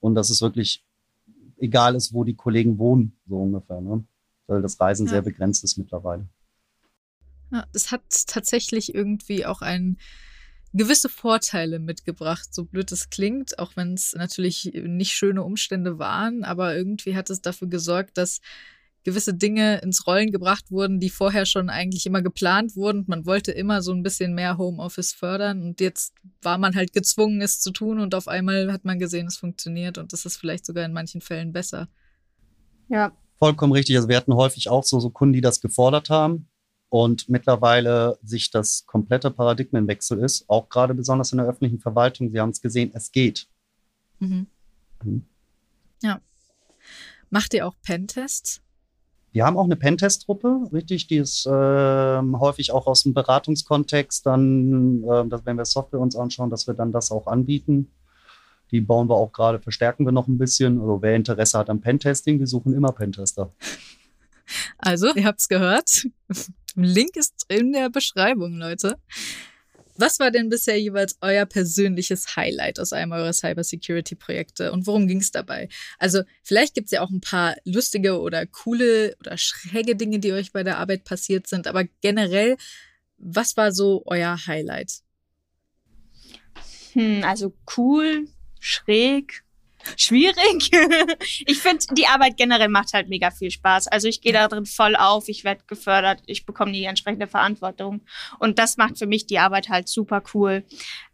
Und 0.01 0.15
das 0.15 0.31
ist 0.31 0.41
wirklich 0.41 0.85
egal 1.59 1.95
ist, 1.95 2.13
wo 2.13 2.25
die 2.25 2.35
Kollegen 2.35 2.79
wohnen, 2.79 3.17
so 3.29 3.37
ungefähr. 3.37 3.81
Ne? 3.81 4.05
Weil 4.49 4.63
das 4.63 4.81
Reisen 4.81 5.07
Ja. 5.07 5.13
sehr 5.13 5.23
begrenzt 5.23 5.63
ist 5.63 5.79
mittlerweile. 5.79 6.27
Ja, 7.53 7.67
es 7.73 7.93
hat 7.93 8.03
tatsächlich 8.27 8.95
irgendwie 8.95 9.47
auch 9.47 9.63
ein 9.63 9.99
gewisse 10.75 11.09
Vorteile 11.09 11.79
mitgebracht, 11.79 12.55
so 12.55 12.65
blöd 12.65 12.93
es 12.93 13.09
klingt, 13.09 13.59
auch 13.59 13.77
wenn 13.77 13.95
es 13.95 14.15
natürlich 14.15 14.71
nicht 14.75 15.13
schöne 15.13 15.43
Umstände 15.43 15.99
waren, 15.99 16.45
aber 16.45 16.77
irgendwie 16.77 17.17
hat 17.17 17.31
es 17.31 17.41
dafür 17.41 17.69
gesorgt, 17.69 18.19
dass 18.19 18.41
gewisse 19.03 19.33
Dinge 19.33 19.81
ins 19.81 20.07
Rollen 20.07 20.31
gebracht 20.31 20.71
wurden, 20.71 21.01
die 21.01 21.09
vorher 21.09 21.47
schon 21.47 21.71
eigentlich 21.71 22.05
immer 22.05 22.21
geplant 22.21 22.77
wurden. 22.77 23.05
Man 23.07 23.25
wollte 23.25 23.53
immer 23.53 23.81
so 23.81 23.93
ein 23.93 24.03
bisschen 24.03 24.35
mehr 24.35 24.59
Homeoffice 24.59 25.15
fördern 25.15 25.63
und 25.63 25.81
jetzt 25.81 26.13
war 26.43 26.59
man 26.59 26.75
halt 26.75 26.93
gezwungen, 26.93 27.41
es 27.41 27.61
zu 27.61 27.71
tun 27.71 28.01
und 28.01 28.15
auf 28.15 28.29
einmal 28.29 28.71
hat 28.71 28.85
man 28.85 28.99
gesehen, 28.99 29.27
es 29.29 29.39
funktioniert 29.39 29.97
und 29.97 30.13
das 30.13 30.27
ist 30.27 30.37
vielleicht 30.37 30.67
sogar 30.67 30.85
in 30.85 30.93
manchen 30.93 31.23
Fällen 31.23 31.53
besser. 31.53 31.89
Ja, 32.89 33.17
Vollkommen 33.39 33.73
richtig. 33.73 33.97
Also 33.97 34.09
wir 34.09 34.17
hatten 34.17 34.35
häufig 34.35 34.69
auch 34.69 34.85
so, 34.85 34.99
so 35.01 35.11
Kunden, 35.11 35.33
die 35.33 35.41
das 35.41 35.61
gefordert 35.61 36.11
haben. 36.11 36.49
Und 36.91 37.29
mittlerweile 37.29 38.19
sich 38.23 38.51
das 38.51 38.87
komplette 38.87 39.31
Paradigmenwechsel 39.31 40.19
ist, 40.21 40.49
auch 40.49 40.71
gerade 40.71 40.95
besonders 40.95 41.33
in 41.33 41.39
der 41.39 41.47
öffentlichen 41.47 41.81
Verwaltung. 41.81 42.31
Sie 42.31 42.41
haben 42.41 42.49
es 42.49 42.63
gesehen, 42.63 42.93
es 42.95 43.13
geht. 43.13 43.47
Mhm. 44.21 44.47
Mhm. 45.05 45.27
Ja. 46.03 46.21
Macht 47.29 47.53
ihr 47.53 47.67
auch 47.67 47.75
Pentests? 47.83 48.63
Wir 49.33 49.45
haben 49.45 49.59
auch 49.59 49.65
eine 49.65 49.77
Pentest-Truppe, 49.77 50.71
richtig, 50.73 51.07
die 51.07 51.19
ist 51.19 51.47
ähm, 51.51 52.41
häufig 52.41 52.73
auch 52.73 52.87
aus 52.87 53.03
dem 53.03 53.13
Beratungskontext, 53.13 54.25
dann, 54.25 55.05
ähm, 55.05 55.29
dass, 55.29 55.45
wenn 55.45 55.59
wir 55.59 55.67
Software 55.67 56.01
uns 56.01 56.17
anschauen, 56.17 56.49
dass 56.49 56.67
wir 56.67 56.73
dann 56.73 56.93
das 56.93 57.11
auch 57.11 57.27
anbieten. 57.27 57.91
Die 58.71 58.81
bauen 58.81 59.09
wir 59.09 59.17
auch 59.17 59.33
gerade, 59.33 59.59
verstärken 59.61 60.05
wir 60.05 60.13
noch 60.13 60.29
ein 60.29 60.39
bisschen. 60.39 60.81
Also 60.81 61.03
wer 61.03 61.15
Interesse 61.15 61.59
hat 61.59 61.71
am 61.71 61.81
Pentesting, 61.81 62.39
wir 62.39 62.47
suchen 62.47 62.75
immer 62.75 62.93
Pentester. 62.93 63.53
Also, 64.79 65.15
ihr 65.15 65.25
habt's 65.25 65.49
gehört. 65.49 66.07
Link 66.75 67.17
ist 67.17 67.45
in 67.49 67.73
der 67.73 67.91
Beschreibung, 67.91 68.57
Leute. 68.57 68.97
Was 69.97 70.21
war 70.21 70.31
denn 70.31 70.49
bisher 70.49 70.81
jeweils 70.81 71.19
euer 71.21 71.45
persönliches 71.45 72.37
Highlight 72.37 72.79
aus 72.79 72.93
einem 72.93 73.13
eurer 73.13 73.33
Cybersecurity-Projekte 73.33 74.71
und 74.71 74.87
worum 74.87 75.09
ging's 75.09 75.33
dabei? 75.33 75.69
Also, 75.99 76.23
vielleicht 76.43 76.75
gibt's 76.75 76.93
ja 76.93 77.03
auch 77.03 77.11
ein 77.11 77.21
paar 77.21 77.57
lustige 77.65 78.21
oder 78.21 78.47
coole 78.47 79.17
oder 79.21 79.37
schräge 79.37 79.97
Dinge, 79.97 80.21
die 80.21 80.33
euch 80.33 80.53
bei 80.53 80.63
der 80.63 80.79
Arbeit 80.79 81.05
passiert 81.05 81.47
sind, 81.49 81.67
aber 81.67 81.85
generell, 82.01 82.57
was 83.19 83.57
war 83.57 83.73
so 83.73 84.05
euer 84.07 84.47
Highlight? 84.47 85.03
hm, 86.93 87.23
also 87.25 87.53
cool, 87.77 88.29
schräg, 88.61 89.45
schwierig. 89.97 90.71
ich 91.47 91.59
finde, 91.59 91.85
die 91.93 92.07
Arbeit 92.07 92.37
generell 92.37 92.69
macht 92.69 92.93
halt 92.93 93.09
mega 93.09 93.31
viel 93.31 93.51
Spaß. 93.51 93.89
Also 93.89 94.09
ich 94.09 94.21
gehe 94.21 94.33
da 94.33 94.49
drin 94.49 94.67
voll 94.67 94.97
auf, 94.97 95.29
ich 95.29 95.45
werde 95.45 95.63
gefördert, 95.67 96.23
ich 96.27 96.47
bekomme 96.47 96.73
die 96.73 96.85
entsprechende 96.85 97.27
Verantwortung. 97.27 98.03
Und 98.39 98.59
das 98.59 98.77
macht 98.77 98.99
für 98.99 99.07
mich 99.07 99.27
die 99.27 99.39
Arbeit 99.39 99.69
halt 99.69 99.89
super 99.89 100.23
cool. 100.35 100.65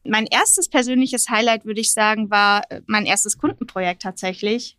Mein 0.05 0.27
erstes 0.27 0.69
persönliches 0.69 1.29
Highlight, 1.29 1.65
würde 1.65 1.81
ich 1.81 1.93
sagen, 1.93 2.31
war 2.31 2.63
äh, 2.71 2.81
mein 2.87 3.07
erstes 3.07 3.39
Kundenprojekt 3.39 4.03
tatsächlich 4.03 4.77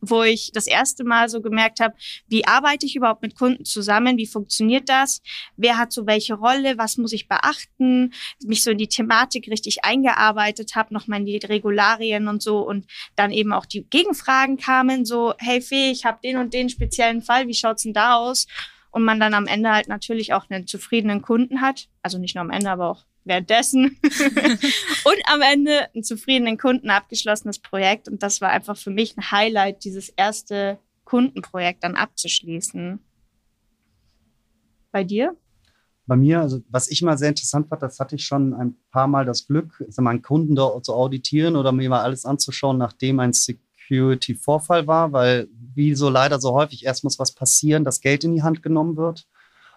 wo 0.00 0.22
ich 0.22 0.50
das 0.52 0.66
erste 0.66 1.04
Mal 1.04 1.28
so 1.28 1.40
gemerkt 1.40 1.80
habe, 1.80 1.94
wie 2.28 2.46
arbeite 2.46 2.86
ich 2.86 2.96
überhaupt 2.96 3.22
mit 3.22 3.36
Kunden 3.36 3.64
zusammen, 3.64 4.16
wie 4.16 4.26
funktioniert 4.26 4.88
das, 4.88 5.22
wer 5.56 5.78
hat 5.78 5.92
so 5.92 6.06
welche 6.06 6.34
Rolle, 6.34 6.78
was 6.78 6.96
muss 6.96 7.12
ich 7.12 7.28
beachten, 7.28 8.12
mich 8.44 8.62
so 8.62 8.70
in 8.70 8.78
die 8.78 8.88
Thematik 8.88 9.48
richtig 9.48 9.84
eingearbeitet 9.84 10.74
habe, 10.74 10.94
nochmal 10.94 11.20
in 11.20 11.26
die 11.26 11.38
Regularien 11.38 12.28
und 12.28 12.42
so 12.42 12.60
und 12.60 12.86
dann 13.16 13.30
eben 13.30 13.52
auch 13.52 13.66
die 13.66 13.84
Gegenfragen 13.84 14.56
kamen, 14.56 15.04
so, 15.04 15.34
hey 15.38 15.60
Fee, 15.60 15.90
ich 15.90 16.04
habe 16.04 16.18
den 16.22 16.36
und 16.36 16.54
den 16.54 16.68
speziellen 16.68 17.22
Fall, 17.22 17.48
wie 17.48 17.54
schaut's 17.54 17.82
denn 17.82 17.92
da 17.92 18.16
aus? 18.16 18.46
Und 18.90 19.04
man 19.04 19.20
dann 19.20 19.34
am 19.34 19.46
Ende 19.46 19.70
halt 19.70 19.88
natürlich 19.88 20.32
auch 20.32 20.48
einen 20.48 20.66
zufriedenen 20.66 21.20
Kunden 21.20 21.60
hat, 21.60 21.88
also 22.02 22.18
nicht 22.18 22.34
nur 22.34 22.42
am 22.42 22.50
Ende, 22.50 22.70
aber 22.70 22.90
auch 22.90 23.04
währenddessen 23.28 23.98
und 24.02 25.18
am 25.26 25.40
Ende 25.42 25.92
einen 25.94 26.04
zufriedenen 26.04 26.58
Kunden, 26.58 26.90
abgeschlossenes 26.90 27.58
Projekt. 27.58 28.08
Und 28.08 28.22
das 28.22 28.40
war 28.40 28.50
einfach 28.50 28.76
für 28.76 28.90
mich 28.90 29.16
ein 29.16 29.30
Highlight, 29.30 29.84
dieses 29.84 30.08
erste 30.08 30.78
Kundenprojekt 31.04 31.84
dann 31.84 31.94
abzuschließen. 31.94 32.98
Bei 34.90 35.04
dir? 35.04 35.36
Bei 36.06 36.16
mir, 36.16 36.40
also 36.40 36.60
was 36.70 36.90
ich 36.90 37.02
mal 37.02 37.18
sehr 37.18 37.28
interessant 37.28 37.68
fand, 37.68 37.82
das 37.82 38.00
hatte 38.00 38.16
ich 38.16 38.24
schon 38.24 38.54
ein 38.54 38.76
paar 38.90 39.08
Mal 39.08 39.26
das 39.26 39.46
Glück, 39.46 39.84
also 39.86 40.00
meinen 40.00 40.22
Kunden 40.22 40.54
dort 40.54 40.84
zu 40.84 40.94
auditieren 40.94 41.54
oder 41.54 41.70
mir 41.70 41.90
mal 41.90 42.00
alles 42.00 42.24
anzuschauen, 42.24 42.78
nachdem 42.78 43.20
ein 43.20 43.34
Security-Vorfall 43.34 44.86
war, 44.86 45.12
weil 45.12 45.48
wie 45.74 45.94
so 45.94 46.08
leider 46.08 46.40
so 46.40 46.54
häufig 46.54 46.86
erst 46.86 47.04
muss 47.04 47.18
was 47.18 47.34
passieren, 47.34 47.84
dass 47.84 48.00
Geld 48.00 48.24
in 48.24 48.34
die 48.34 48.42
Hand 48.42 48.62
genommen 48.62 48.96
wird. 48.96 49.26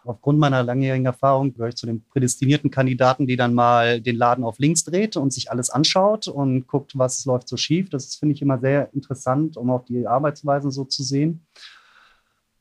Aufgrund 0.04 0.40
meiner 0.40 0.64
langjährigen 0.64 1.06
Erfahrung 1.06 1.54
gehöre 1.54 1.70
ich 1.70 1.76
zu 1.76 1.86
den 1.86 2.04
prädestinierten 2.04 2.72
Kandidaten, 2.72 3.28
die 3.28 3.36
dann 3.36 3.54
mal 3.54 4.02
den 4.02 4.16
Laden 4.16 4.44
auf 4.44 4.58
links 4.58 4.84
dreht 4.84 5.16
und 5.16 5.32
sich 5.32 5.52
alles 5.52 5.70
anschaut 5.70 6.28
und 6.28 6.68
guckt, 6.68 6.98
was 6.98 7.26
läuft 7.26 7.48
so 7.48 7.58
schief. 7.58 7.90
Das 7.90 8.16
finde 8.16 8.34
ich 8.34 8.42
immer 8.42 8.60
sehr 8.60 8.92
interessant, 8.94 9.58
um 9.58 9.70
auch 9.70 9.86
die 9.86 10.08
Arbeitsweise 10.08 10.72
so 10.72 10.86
zu 10.86 11.04
sehen. 11.04 11.46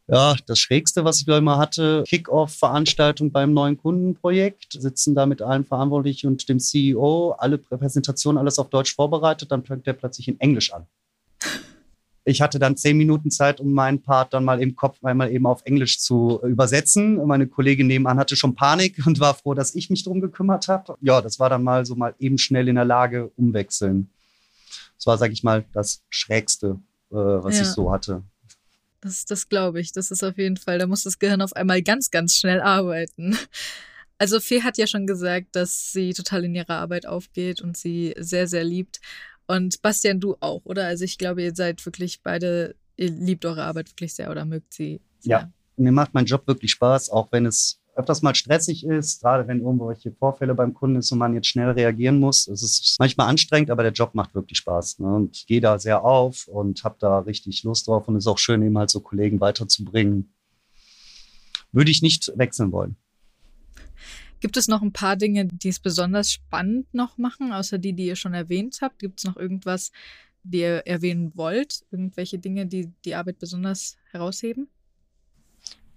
Ja, 0.07 0.35
das 0.47 0.59
Schrägste, 0.59 1.05
was 1.05 1.21
ich 1.21 1.27
da 1.27 1.39
immer 1.39 1.57
hatte, 1.57 2.03
Kick-Off-Veranstaltung 2.05 3.31
beim 3.31 3.55
neuen 3.55 3.79
Kundenprojekt, 3.79 4.73
sitzen 4.73 5.15
da 5.15 5.25
mit 5.25 5.41
allen 5.41 5.65
Verantwortlichen 5.65 6.27
und 6.27 6.49
dem 6.49 6.59
CEO, 6.59 7.37
alle 7.39 7.59
Präsentationen, 7.59 8.37
alles 8.37 8.59
auf 8.59 8.71
Deutsch 8.71 8.95
vorbereitet, 8.95 9.53
dann 9.53 9.65
fängt 9.65 9.87
der 9.87 9.93
plötzlich 9.93 10.27
in 10.27 10.41
Englisch 10.41 10.73
an. 10.73 10.87
Ich 12.31 12.41
hatte 12.41 12.61
dann 12.61 12.77
zehn 12.77 12.97
Minuten 12.97 13.31
Zeit, 13.31 13.61
um 13.61 13.73
meinen 13.73 14.03
Part 14.03 14.33
dann 14.33 14.45
mal 14.45 14.63
im 14.63 14.77
Kopf 14.77 15.03
einmal 15.05 15.33
eben 15.33 15.47
auf 15.47 15.63
Englisch 15.65 15.99
zu 15.99 16.41
übersetzen. 16.45 17.17
Meine 17.27 17.49
Kollegin 17.49 17.89
nebenan 17.89 18.19
hatte 18.19 18.37
schon 18.37 18.55
Panik 18.55 19.05
und 19.05 19.19
war 19.19 19.35
froh, 19.35 19.55
dass 19.55 19.75
ich 19.75 19.91
mich 19.91 20.05
drum 20.05 20.21
gekümmert 20.21 20.69
habe. 20.69 20.97
Ja, 21.01 21.21
das 21.21 21.41
war 21.41 21.51
dann 21.51 21.65
mal 21.65 21.85
so 21.85 21.97
mal 21.97 22.15
eben 22.21 22.39
schnell 22.39 22.69
in 22.69 22.77
der 22.77 22.85
Lage 22.85 23.33
umwechseln. 23.37 24.11
Das 24.97 25.07
war, 25.07 25.19
sag 25.19 25.33
ich 25.33 25.43
mal, 25.43 25.65
das 25.73 26.03
Schrägste, 26.09 26.79
äh, 27.11 27.15
was 27.17 27.57
Ja. 27.57 27.63
ich 27.63 27.69
so 27.69 27.91
hatte. 27.91 28.23
Das, 29.01 29.25
das 29.25 29.49
glaube 29.49 29.81
ich. 29.81 29.93
Das 29.93 30.11
ist 30.13 30.23
auf 30.23 30.39
jeden 30.39 30.57
Fall, 30.57 30.79
da 30.79 30.87
muss 30.87 31.03
das 31.03 31.19
Gehirn 31.19 31.43
auf 31.43 31.55
einmal 31.55 31.83
ganz, 31.83 32.11
ganz 32.11 32.37
schnell 32.37 32.61
arbeiten. 32.61 33.37
Also 34.19 34.39
Fee 34.39 34.63
hat 34.63 34.77
ja 34.77 34.87
schon 34.87 35.07
gesagt, 35.07 35.57
dass 35.57 35.93
sie 35.93 36.13
total 36.13 36.45
in 36.45 36.55
ihrer 36.55 36.77
Arbeit 36.77 37.07
aufgeht 37.07 37.63
und 37.63 37.79
sie 37.79 38.15
sehr, 38.19 38.47
sehr 38.47 38.63
liebt. 38.65 39.01
Und 39.51 39.83
Bastian, 39.83 40.21
du 40.21 40.37
auch, 40.39 40.65
oder? 40.65 40.87
Also 40.87 41.05
ich 41.05 41.19
glaube, 41.19 41.43
ihr 41.43 41.55
seid 41.57 41.85
wirklich 41.85 42.23
beide, 42.23 42.77
ihr 42.97 43.11
liebt 43.11 43.45
eure 43.45 43.65
Arbeit 43.65 43.91
wirklich 43.91 44.15
sehr 44.15 44.31
oder 44.31 44.45
mögt 44.45 44.73
sie. 44.73 45.01
Sehr. 45.19 45.31
Ja. 45.31 45.53
Mir 45.77 45.91
macht 45.91 46.15
mein 46.15 46.25
Job 46.27 46.47
wirklich 46.47 46.71
Spaß, 46.71 47.11
auch 47.11 47.33
wenn 47.33 47.47
es 47.47 47.81
öfters 47.97 48.23
mal 48.23 48.35
stressig 48.37 48.87
ist, 48.87 49.23
gerade 49.23 49.49
wenn 49.49 49.61
irgendwelche 49.61 50.13
Vorfälle 50.13 50.55
beim 50.55 50.73
Kunden 50.73 50.97
ist 50.97 51.11
und 51.11 51.19
man 51.19 51.35
jetzt 51.35 51.49
schnell 51.49 51.71
reagieren 51.71 52.21
muss. 52.21 52.47
Es 52.47 52.63
ist 52.63 52.95
manchmal 53.01 53.29
anstrengend, 53.29 53.73
aber 53.73 53.83
der 53.83 53.91
Job 53.91 54.15
macht 54.15 54.37
wirklich 54.37 54.59
Spaß. 54.59 55.01
Ne? 55.01 55.13
Und 55.13 55.37
ich 55.37 55.47
gehe 55.47 55.61
da 55.61 55.81
sehr 55.81 56.05
auf 56.05 56.47
und 56.47 56.85
habe 56.85 56.97
da 57.01 57.19
richtig 57.19 57.65
Lust 57.65 57.89
drauf 57.89 58.07
und 58.07 58.15
es 58.15 58.25
ist 58.25 58.29
auch 58.29 58.39
schön, 58.39 58.63
eben 58.63 58.79
halt 58.79 58.91
so 58.91 59.01
Kollegen 59.01 59.41
weiterzubringen. 59.41 60.33
Würde 61.73 61.91
ich 61.91 62.03
nicht 62.03 62.31
wechseln 62.37 62.71
wollen. 62.71 62.95
Gibt 64.41 64.57
es 64.57 64.69
noch 64.69 64.83
ein 64.83 64.93
paar 64.93 65.17
Dinge, 65.17 65.47
die 65.47 65.69
es 65.69 65.79
besonders 65.79 66.33
spannend 66.33 66.93
noch 66.95 67.19
machen, 67.19 67.53
außer 67.53 67.79
die, 67.79 67.93
die 67.93 68.07
ihr 68.07 68.17
schon 68.17 68.35
erwähnt 68.35 68.79
habt? 68.81 68.99
Gibt 68.99 69.21
es 69.21 69.25
noch 69.25 69.37
irgendwas, 69.37 69.93
die 70.43 70.61
ihr 70.61 70.87
erwähnen 70.87 71.33
wollt? 71.35 71.85
Irgendwelche 71.91 72.39
Dinge, 72.39 72.67
die 72.67 72.91
die 73.05 73.15
Arbeit 73.15 73.39
besonders 73.39 73.97
herausheben? 74.11 74.69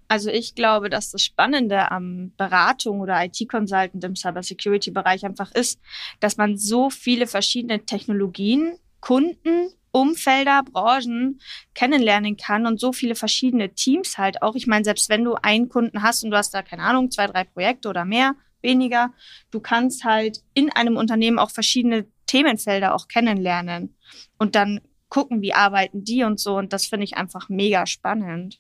Also 0.09 0.29
ich 0.29 0.53
glaube, 0.53 0.89
dass 0.89 1.11
das 1.11 1.23
Spannende 1.23 1.89
am 1.89 2.33
Beratung 2.37 2.99
oder 2.99 3.23
IT-Consultant 3.23 4.03
im 4.03 4.15
Cybersecurity-Bereich 4.15 5.25
einfach 5.25 5.51
ist, 5.53 5.79
dass 6.19 6.37
man 6.37 6.57
so 6.57 6.89
viele 6.89 7.25
verschiedene 7.25 7.83
Technologien, 7.85 8.77
Kunden, 8.99 9.73
Umfelder, 9.93 10.63
Branchen 10.63 11.39
kennenlernen 11.75 12.35
kann 12.35 12.65
und 12.65 12.79
so 12.79 12.91
viele 12.91 13.15
verschiedene 13.15 13.73
Teams 13.73 14.17
halt 14.17 14.41
auch. 14.41 14.55
Ich 14.55 14.67
meine, 14.67 14.83
selbst 14.83 15.07
wenn 15.07 15.23
du 15.23 15.35
einen 15.35 15.69
Kunden 15.69 16.01
hast 16.01 16.23
und 16.23 16.31
du 16.31 16.37
hast 16.37 16.53
da, 16.53 16.63
keine 16.63 16.83
Ahnung, 16.83 17.11
zwei, 17.11 17.27
drei 17.27 17.43
Projekte 17.43 17.87
oder 17.89 18.03
mehr, 18.03 18.35
weniger, 18.61 19.13
du 19.51 19.59
kannst 19.59 20.03
halt 20.03 20.39
in 20.55 20.71
einem 20.71 20.97
Unternehmen 20.97 21.37
auch 21.37 21.51
verschiedene 21.51 22.07
Themenfelder 22.25 22.95
auch 22.95 23.07
kennenlernen 23.07 23.95
und 24.39 24.55
dann 24.55 24.81
gucken, 25.09 25.43
wie 25.43 25.53
arbeiten 25.53 26.03
die 26.03 26.23
und 26.23 26.39
so. 26.39 26.57
Und 26.57 26.73
das 26.73 26.87
finde 26.87 27.03
ich 27.03 27.15
einfach 27.15 27.47
mega 27.47 27.85
spannend. 27.85 28.59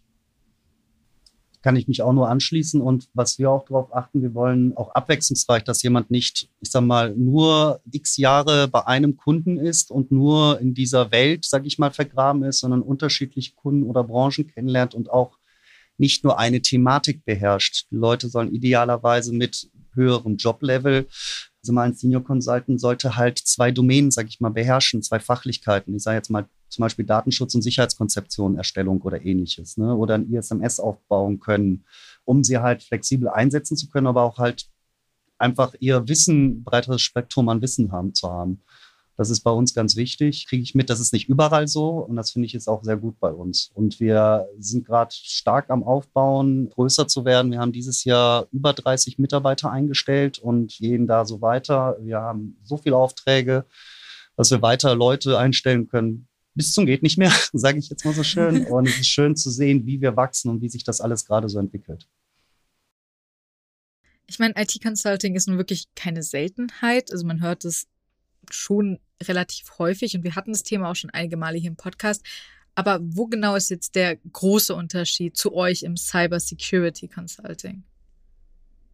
Kann 1.63 1.75
ich 1.75 1.87
mich 1.87 2.01
auch 2.01 2.13
nur 2.13 2.29
anschließen. 2.29 2.81
Und 2.81 3.07
was 3.13 3.39
wir 3.39 3.49
auch 3.49 3.65
darauf 3.65 3.95
achten, 3.95 4.21
wir 4.21 4.35
wollen 4.35 4.77
auch 4.77 4.93
abwechslungsreich, 4.93 5.63
dass 5.63 5.81
jemand 5.81 6.11
nicht, 6.11 6.49
ich 6.59 6.69
sag 6.69 6.81
mal, 6.81 7.15
nur 7.15 7.81
x 7.91 8.17
Jahre 8.17 8.67
bei 8.67 8.85
einem 8.85 9.17
Kunden 9.17 9.57
ist 9.57 9.89
und 9.89 10.11
nur 10.11 10.59
in 10.59 10.73
dieser 10.73 11.11
Welt, 11.11 11.45
sag 11.45 11.65
ich 11.65 11.79
mal, 11.79 11.91
vergraben 11.91 12.43
ist, 12.43 12.59
sondern 12.59 12.81
unterschiedliche 12.81 13.55
Kunden 13.55 13.83
oder 13.83 14.03
Branchen 14.03 14.45
kennenlernt 14.47 14.93
und 14.93 15.09
auch 15.09 15.39
nicht 15.97 16.23
nur 16.23 16.37
eine 16.37 16.61
Thematik 16.61 17.23
beherrscht. 17.25 17.87
Die 17.89 17.95
Leute 17.95 18.27
sollen 18.27 18.53
idealerweise 18.53 19.33
mit 19.33 19.69
höherem 19.95 20.37
Joblevel, 20.37 21.07
also 21.63 21.71
mal 21.71 21.83
ein 21.83 21.93
Senior 21.93 22.23
Consultant 22.23 22.81
sollte 22.81 23.15
halt 23.15 23.37
zwei 23.37 23.71
Domänen, 23.71 24.11
sag 24.11 24.27
ich 24.27 24.41
mal, 24.41 24.49
beherrschen, 24.49 25.01
zwei 25.01 25.21
Fachlichkeiten. 25.21 25.95
Ich 25.95 26.03
sage 26.03 26.17
jetzt 26.17 26.29
mal 26.29 26.45
zum 26.73 26.81
Beispiel 26.83 27.05
Datenschutz- 27.05 27.55
und 27.55 27.61
Sicherheitskonzeption, 27.61 28.57
Erstellung 28.57 29.01
oder 29.01 29.23
ähnliches, 29.23 29.77
ne? 29.77 29.95
oder 29.95 30.15
ein 30.15 30.31
ISMS 30.31 30.79
aufbauen 30.79 31.39
können, 31.39 31.85
um 32.25 32.43
sie 32.43 32.57
halt 32.57 32.83
flexibel 32.83 33.29
einsetzen 33.29 33.77
zu 33.77 33.87
können, 33.89 34.07
aber 34.07 34.23
auch 34.23 34.37
halt 34.37 34.67
einfach 35.37 35.73
ihr 35.79 36.07
Wissen, 36.07 36.63
breiteres 36.63 37.01
Spektrum 37.01 37.49
an 37.49 37.61
Wissen 37.61 37.91
haben 37.91 38.13
zu 38.13 38.29
haben. 38.29 38.61
Das 39.15 39.29
ist 39.29 39.41
bei 39.41 39.51
uns 39.51 39.75
ganz 39.75 39.95
wichtig. 39.95 40.47
Kriege 40.47 40.63
ich 40.63 40.73
mit, 40.73 40.89
das 40.89 40.99
ist 40.99 41.13
nicht 41.13 41.29
überall 41.29 41.67
so 41.67 41.89
und 41.99 42.15
das 42.15 42.31
finde 42.31 42.47
ich 42.47 42.55
ist 42.55 42.67
auch 42.67 42.83
sehr 42.83 42.97
gut 42.97 43.19
bei 43.19 43.31
uns. 43.31 43.69
Und 43.75 43.99
wir 43.99 44.47
sind 44.57 44.85
gerade 44.85 45.13
stark 45.13 45.69
am 45.69 45.83
Aufbauen, 45.83 46.69
größer 46.69 47.07
zu 47.07 47.23
werden. 47.23 47.51
Wir 47.51 47.59
haben 47.59 47.71
dieses 47.71 48.05
Jahr 48.05 48.47
über 48.51 48.73
30 48.73 49.19
Mitarbeiter 49.19 49.69
eingestellt 49.69 50.39
und 50.39 50.75
gehen 50.77 51.05
da 51.05 51.25
so 51.25 51.41
weiter. 51.41 51.97
Wir 52.01 52.21
haben 52.21 52.57
so 52.63 52.77
viele 52.77 52.97
Aufträge, 52.97 53.65
dass 54.35 54.49
wir 54.49 54.63
weiter 54.63 54.95
Leute 54.95 55.37
einstellen 55.37 55.87
können. 55.87 56.27
Bis 56.55 56.73
zum 56.73 56.85
geht 56.85 57.03
nicht 57.03 57.17
mehr, 57.17 57.31
sage 57.53 57.79
ich 57.79 57.89
jetzt 57.89 58.05
mal 58.05 58.13
so 58.13 58.23
schön. 58.23 58.65
Und 58.67 58.87
es 58.87 58.99
ist 58.99 59.07
schön 59.07 59.35
zu 59.35 59.49
sehen, 59.49 59.85
wie 59.85 60.01
wir 60.01 60.15
wachsen 60.15 60.49
und 60.49 60.61
wie 60.61 60.69
sich 60.69 60.83
das 60.83 61.01
alles 61.01 61.25
gerade 61.25 61.49
so 61.49 61.59
entwickelt. 61.59 62.07
Ich 64.27 64.39
meine, 64.39 64.53
IT-Consulting 64.55 65.35
ist 65.35 65.47
nun 65.47 65.57
wirklich 65.57 65.87
keine 65.95 66.23
Seltenheit. 66.23 67.11
Also 67.11 67.25
man 67.25 67.41
hört 67.41 67.65
es 67.65 67.87
schon 68.49 68.99
relativ 69.21 69.77
häufig 69.79 70.15
und 70.15 70.23
wir 70.23 70.35
hatten 70.35 70.51
das 70.51 70.63
Thema 70.63 70.89
auch 70.89 70.95
schon 70.95 71.09
einige 71.09 71.37
Male 71.37 71.57
hier 71.57 71.69
im 71.69 71.75
Podcast. 71.75 72.23
Aber 72.75 72.99
wo 73.01 73.27
genau 73.27 73.55
ist 73.55 73.69
jetzt 73.69 73.95
der 73.95 74.15
große 74.15 74.73
Unterschied 74.73 75.37
zu 75.37 75.53
euch 75.53 75.83
im 75.83 75.97
Cyber 75.97 76.39
Security 76.39 77.07
Consulting? 77.07 77.83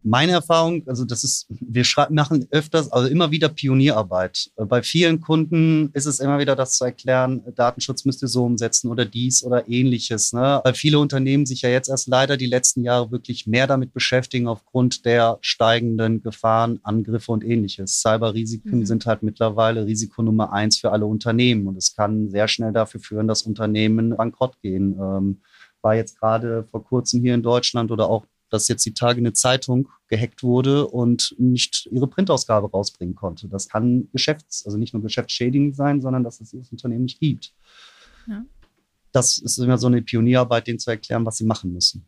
Meine 0.02 0.32
Erfahrung, 0.32 0.82
also 0.86 1.04
das 1.04 1.24
ist, 1.24 1.46
wir 1.48 1.84
machen 2.10 2.46
öfters, 2.50 2.90
also 2.90 3.08
immer 3.08 3.30
wieder 3.30 3.48
Pionierarbeit. 3.48 4.50
Bei 4.56 4.82
vielen 4.82 5.20
Kunden 5.20 5.90
ist 5.92 6.06
es 6.06 6.20
immer 6.20 6.38
wieder 6.38 6.56
das 6.56 6.74
zu 6.74 6.84
erklären, 6.84 7.42
Datenschutz 7.54 8.04
müsst 8.04 8.22
ihr 8.22 8.28
so 8.28 8.44
umsetzen 8.44 8.90
oder 8.90 9.04
dies 9.04 9.44
oder 9.44 9.68
ähnliches. 9.68 10.32
Ne? 10.32 10.60
Weil 10.64 10.74
viele 10.74 10.98
Unternehmen 10.98 11.44
sich 11.44 11.62
ja 11.62 11.68
jetzt 11.68 11.88
erst 11.88 12.08
leider 12.08 12.36
die 12.36 12.46
letzten 12.46 12.82
Jahre 12.82 13.10
wirklich 13.10 13.46
mehr 13.46 13.66
damit 13.66 13.92
beschäftigen 13.92 14.48
aufgrund 14.48 15.04
der 15.04 15.38
steigenden 15.42 16.22
Gefahren, 16.22 16.80
Angriffe 16.82 17.32
und 17.32 17.44
ähnliches. 17.44 18.00
Cyberrisiken 18.00 18.80
mhm. 18.80 18.86
sind 18.86 19.06
halt 19.06 19.22
mittlerweile 19.22 19.84
Risiko 19.84 20.22
Nummer 20.22 20.52
eins 20.52 20.78
für 20.78 20.92
alle 20.92 21.06
Unternehmen 21.06 21.66
und 21.66 21.76
es 21.76 21.94
kann 21.94 22.30
sehr 22.30 22.48
schnell 22.48 22.72
dafür 22.72 23.00
führen, 23.00 23.28
dass 23.28 23.42
Unternehmen 23.42 24.16
bankrott 24.16 24.60
gehen. 24.62 24.96
Ähm, 25.00 25.40
war 25.82 25.94
jetzt 25.94 26.18
gerade 26.18 26.64
vor 26.70 26.84
kurzem 26.84 27.22
hier 27.22 27.34
in 27.34 27.42
Deutschland 27.42 27.90
oder 27.90 28.08
auch 28.08 28.26
dass 28.50 28.68
jetzt 28.68 28.84
die 28.84 28.94
Tage 28.94 29.18
eine 29.18 29.32
Zeitung 29.32 29.88
gehackt 30.08 30.42
wurde 30.42 30.86
und 30.86 31.34
nicht 31.38 31.88
ihre 31.90 32.08
Printausgabe 32.08 32.70
rausbringen 32.70 33.14
konnte. 33.14 33.48
Das 33.48 33.68
kann 33.68 34.08
Geschäfts-, 34.12 34.66
also 34.66 34.76
nicht 34.76 34.92
nur 34.92 35.02
geschäftsschädigend 35.02 35.76
sein, 35.76 36.00
sondern 36.00 36.24
dass 36.24 36.40
es 36.40 36.50
das 36.50 36.70
Unternehmen 36.70 37.04
nicht 37.04 37.20
gibt. 37.20 37.54
Ja. 38.26 38.44
Das 39.12 39.38
ist 39.38 39.58
immer 39.58 39.78
so 39.78 39.86
eine 39.86 40.02
Pionierarbeit, 40.02 40.66
denen 40.66 40.78
zu 40.78 40.90
erklären, 40.90 41.24
was 41.24 41.36
sie 41.36 41.44
machen 41.44 41.72
müssen. 41.72 42.06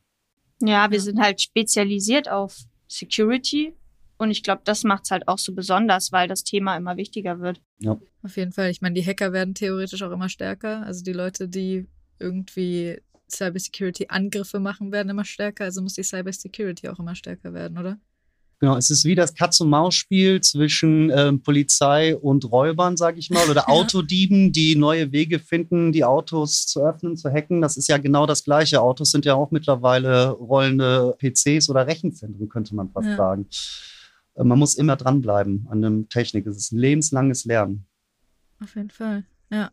Ja, 0.61 0.91
wir 0.91 1.01
sind 1.01 1.21
halt 1.21 1.41
spezialisiert 1.41 2.29
auf 2.29 2.57
Security 2.87 3.75
und 4.19 4.31
ich 4.31 4.45
glaube, 4.45 4.63
das 4.65 4.85
macht 4.85 5.05
es 5.05 5.11
halt 5.11 5.27
auch 5.27 5.39
so 5.39 5.53
besonders, 5.53 6.13
weil 6.13 6.29
das 6.29 6.45
Thema 6.45 6.77
immer 6.77 6.97
wichtiger 6.97 7.41
wird. 7.41 7.61
Ja. 7.79 7.99
Auf 8.23 8.37
jeden 8.37 8.53
Fall. 8.53 8.71
Ich 8.71 8.81
meine, 8.81 8.95
die 8.95 9.05
Hacker 9.05 9.33
werden 9.33 9.55
theoretisch 9.55 10.03
auch 10.03 10.13
immer 10.13 10.29
stärker. 10.29 10.85
Also 10.87 11.03
die 11.03 11.13
Leute, 11.13 11.49
die 11.49 11.87
irgendwie 12.21 13.01
Cybersecurity-Angriffe 13.33 14.61
machen, 14.61 14.93
werden 14.93 15.09
immer 15.09 15.25
stärker. 15.25 15.65
Also 15.65 15.83
muss 15.83 15.95
die 15.95 16.03
Cybersecurity 16.03 16.89
auch 16.89 16.99
immer 16.99 17.15
stärker 17.15 17.53
werden, 17.53 17.79
oder? 17.79 17.99
Genau, 18.63 18.77
es 18.77 18.91
ist 18.91 19.05
wie 19.05 19.17
das 19.17 19.35
Katz-und-Maus-Spiel 19.35 20.41
zwischen 20.41 21.11
ähm, 21.11 21.43
Polizei 21.43 22.17
und 22.17 22.45
Räubern, 22.53 22.97
sage 22.97 23.19
ich 23.19 23.29
mal, 23.29 23.51
oder 23.51 23.69
Autodieben, 23.69 24.53
die 24.53 24.77
neue 24.77 25.11
Wege 25.11 25.41
finden, 25.41 25.91
die 25.91 26.05
Autos 26.05 26.67
zu 26.67 26.81
öffnen, 26.81 27.17
zu 27.17 27.29
hacken. 27.29 27.61
Das 27.61 27.77
ist 27.77 27.89
ja 27.89 27.99
genau 27.99 28.25
das 28.25 28.45
Gleiche. 28.45 28.81
Autos 28.81 29.11
sind 29.11 29.25
ja 29.25 29.35
auch 29.35 29.51
mittlerweile 29.51 30.31
rollende 30.31 31.17
PCs 31.19 31.71
oder 31.71 31.89
Rechenzentren, 31.89 32.49
könnte 32.49 32.77
man 32.77 32.89
fast 32.89 33.09
ja. 33.09 33.17
sagen. 33.17 33.49
Äh, 34.37 34.45
man 34.45 34.61
muss 34.61 34.77
immer 34.77 34.95
dranbleiben 34.95 35.67
an 35.69 35.83
der 35.83 36.09
Technik. 36.09 36.47
Es 36.47 36.57
ist 36.57 36.71
ein 36.71 36.79
lebenslanges 36.79 37.45
Lernen. 37.45 37.85
Auf 38.63 38.77
jeden 38.77 38.91
Fall, 38.91 39.25
ja. 39.51 39.73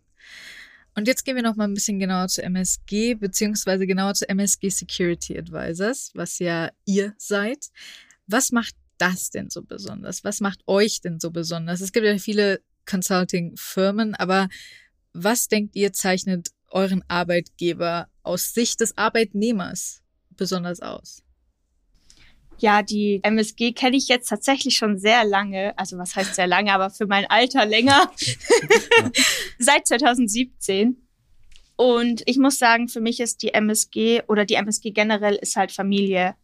Und 1.00 1.08
jetzt 1.08 1.24
gehen 1.24 1.38
wir 1.38 1.44
noch 1.44 1.56
mal 1.56 1.63
ein 1.63 1.74
bisschen 1.74 1.98
genauer 1.98 2.27
zu 2.27 2.44
MSG, 2.44 3.13
beziehungsweise 3.13 3.88
genauer 3.88 4.15
zu 4.15 4.28
MSG 4.28 4.69
Security 4.69 5.38
Advisors, 5.38 6.12
was 6.13 6.39
ja 6.39 6.71
ihr 6.84 7.13
seid. 7.17 7.67
Was 8.28 8.52
macht 8.52 8.76
das 8.97 9.30
denn 9.30 9.50
so 9.50 9.62
besonders? 9.62 10.26
Was 10.26 10.41
macht 10.41 10.60
euch 10.67 11.00
denn 11.00 11.21
so 11.21 11.32
besonders? 11.32 11.80
Es 11.80 11.93
gibt 11.93 12.06
ja 12.06 12.17
viele 12.17 12.60
Consulting-Firmen, 12.86 14.13
aber 14.15 14.50
was 15.13 15.47
denkt 15.47 15.78
ihr 15.78 15.93
zeichnet 15.93 16.50
euren 16.67 17.02
Arbeitgeber 17.08 18.10
aus 18.21 18.54
Sicht 18.54 18.82
des 18.82 18.97
Arbeitnehmers 18.97 20.02
besonders 20.36 20.82
aus? 20.82 21.23
Ja, 22.62 22.82
die 22.82 23.19
MSG 23.24 23.74
kenne 23.74 23.98
ich 23.98 24.08
jetzt 24.08 24.30
tatsächlich 24.30 24.76
schon 24.76 24.98
sehr 24.98 25.24
lange. 25.24 25.78
Also 25.78 25.98
was 25.98 26.15
heißt 26.15 26.36
sehr 26.36 26.48
lange, 26.48 26.74
aber 26.74 26.89
für 26.89 27.08
mein 27.08 27.26
Alter 27.30 27.65
länger. 27.65 28.12
Seit 29.60 29.88
2017. 29.88 30.98
Und 31.76 32.24
ich 32.26 32.38
muss 32.38 32.60
sagen, 32.60 32.89
für 32.89 33.00
mich 33.00 33.22
ist 33.22 33.41
die 33.41 33.54
MSG 33.54 34.24
oder 34.28 34.43
die 34.43 34.56
MSG 34.56 34.91
generell 34.91 35.36
ist 35.36 35.56
halt 35.56 35.72
Familie. 35.72 36.36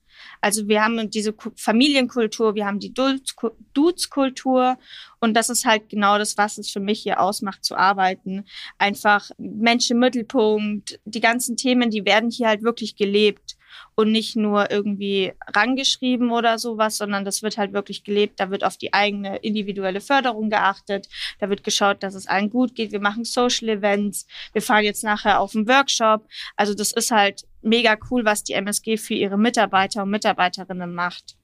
Also 0.42 0.68
wir 0.68 0.84
haben 0.84 1.10
diese 1.10 1.36
Familienkultur, 1.58 2.56
wir 2.56 2.66
haben 2.66 2.80
die 2.80 2.94
Dudes-Kultur 2.94 4.78
und 5.20 5.34
das 5.34 5.50
ist 5.50 5.66
halt 5.66 5.90
genau 5.90 6.18
das, 6.18 6.38
was 6.38 6.58
es 6.58 6.72
für 6.72 6.80
mich 6.80 7.02
hier 7.02 7.20
ausmacht 7.20 7.66
zu 7.66 7.76
arbeiten. 7.76 8.46
Einfach 8.78 9.30
Mensch 9.38 9.90
im 9.92 10.00
Mittelpunkt, 10.00 11.00
die 11.06 11.22
ganzen 11.22 11.58
Themen, 11.58 11.90
die 11.90 12.06
werden 12.06 12.30
hier 12.30 12.48
halt 12.48 12.64
wirklich 12.64 12.96
gelebt 12.96 13.58
und 13.96 14.12
nicht 14.12 14.36
nur 14.36 14.72
irgendwie 14.72 15.34
rangeschrieben 15.54 16.32
oder 16.32 16.60
sowas, 16.60 16.98
sondern 16.98 17.26
das 17.26 17.44
wird 17.44 17.58
halt 17.58 17.74
wirklich 17.74 18.04
gelebt. 18.04 18.40
Da 18.40 18.52
wird 18.52 18.64
auf 18.64 18.78
die 18.78 18.94
eigene 18.94 19.38
individuelle 19.38 20.02
Förderung 20.02 20.50
geachtet. 20.50 21.08
Da 21.40 21.50
wird 21.50 21.64
geschaut, 21.64 22.04
dass 22.04 22.16
es 22.16 22.28
allen 22.28 22.50
gut 22.50 22.76
geht. 22.76 22.92
Wir 22.92 23.00
machen 23.00 23.24
Social 23.24 23.70
Events. 23.70 24.28
Wir 24.54 24.62
fahren 24.62 24.84
jetzt 24.84 25.04
nachher 25.04 25.40
auf 25.40 25.56
einen 25.56 25.68
Workshop. 25.68 26.28
Also 26.56 26.74
das 26.74 26.92
ist 26.92 27.12
halt 27.12 27.44
mega 27.62 27.98
cool, 28.10 28.26
was 28.26 28.44
die 28.44 28.54
MSG 28.54 28.98
für 28.98 29.14
ihre 29.14 29.38
Mitarbeiter 29.38 30.04
und 30.04 30.10
Mitarbeiterinnen 30.10 30.94
macht. 30.94 31.36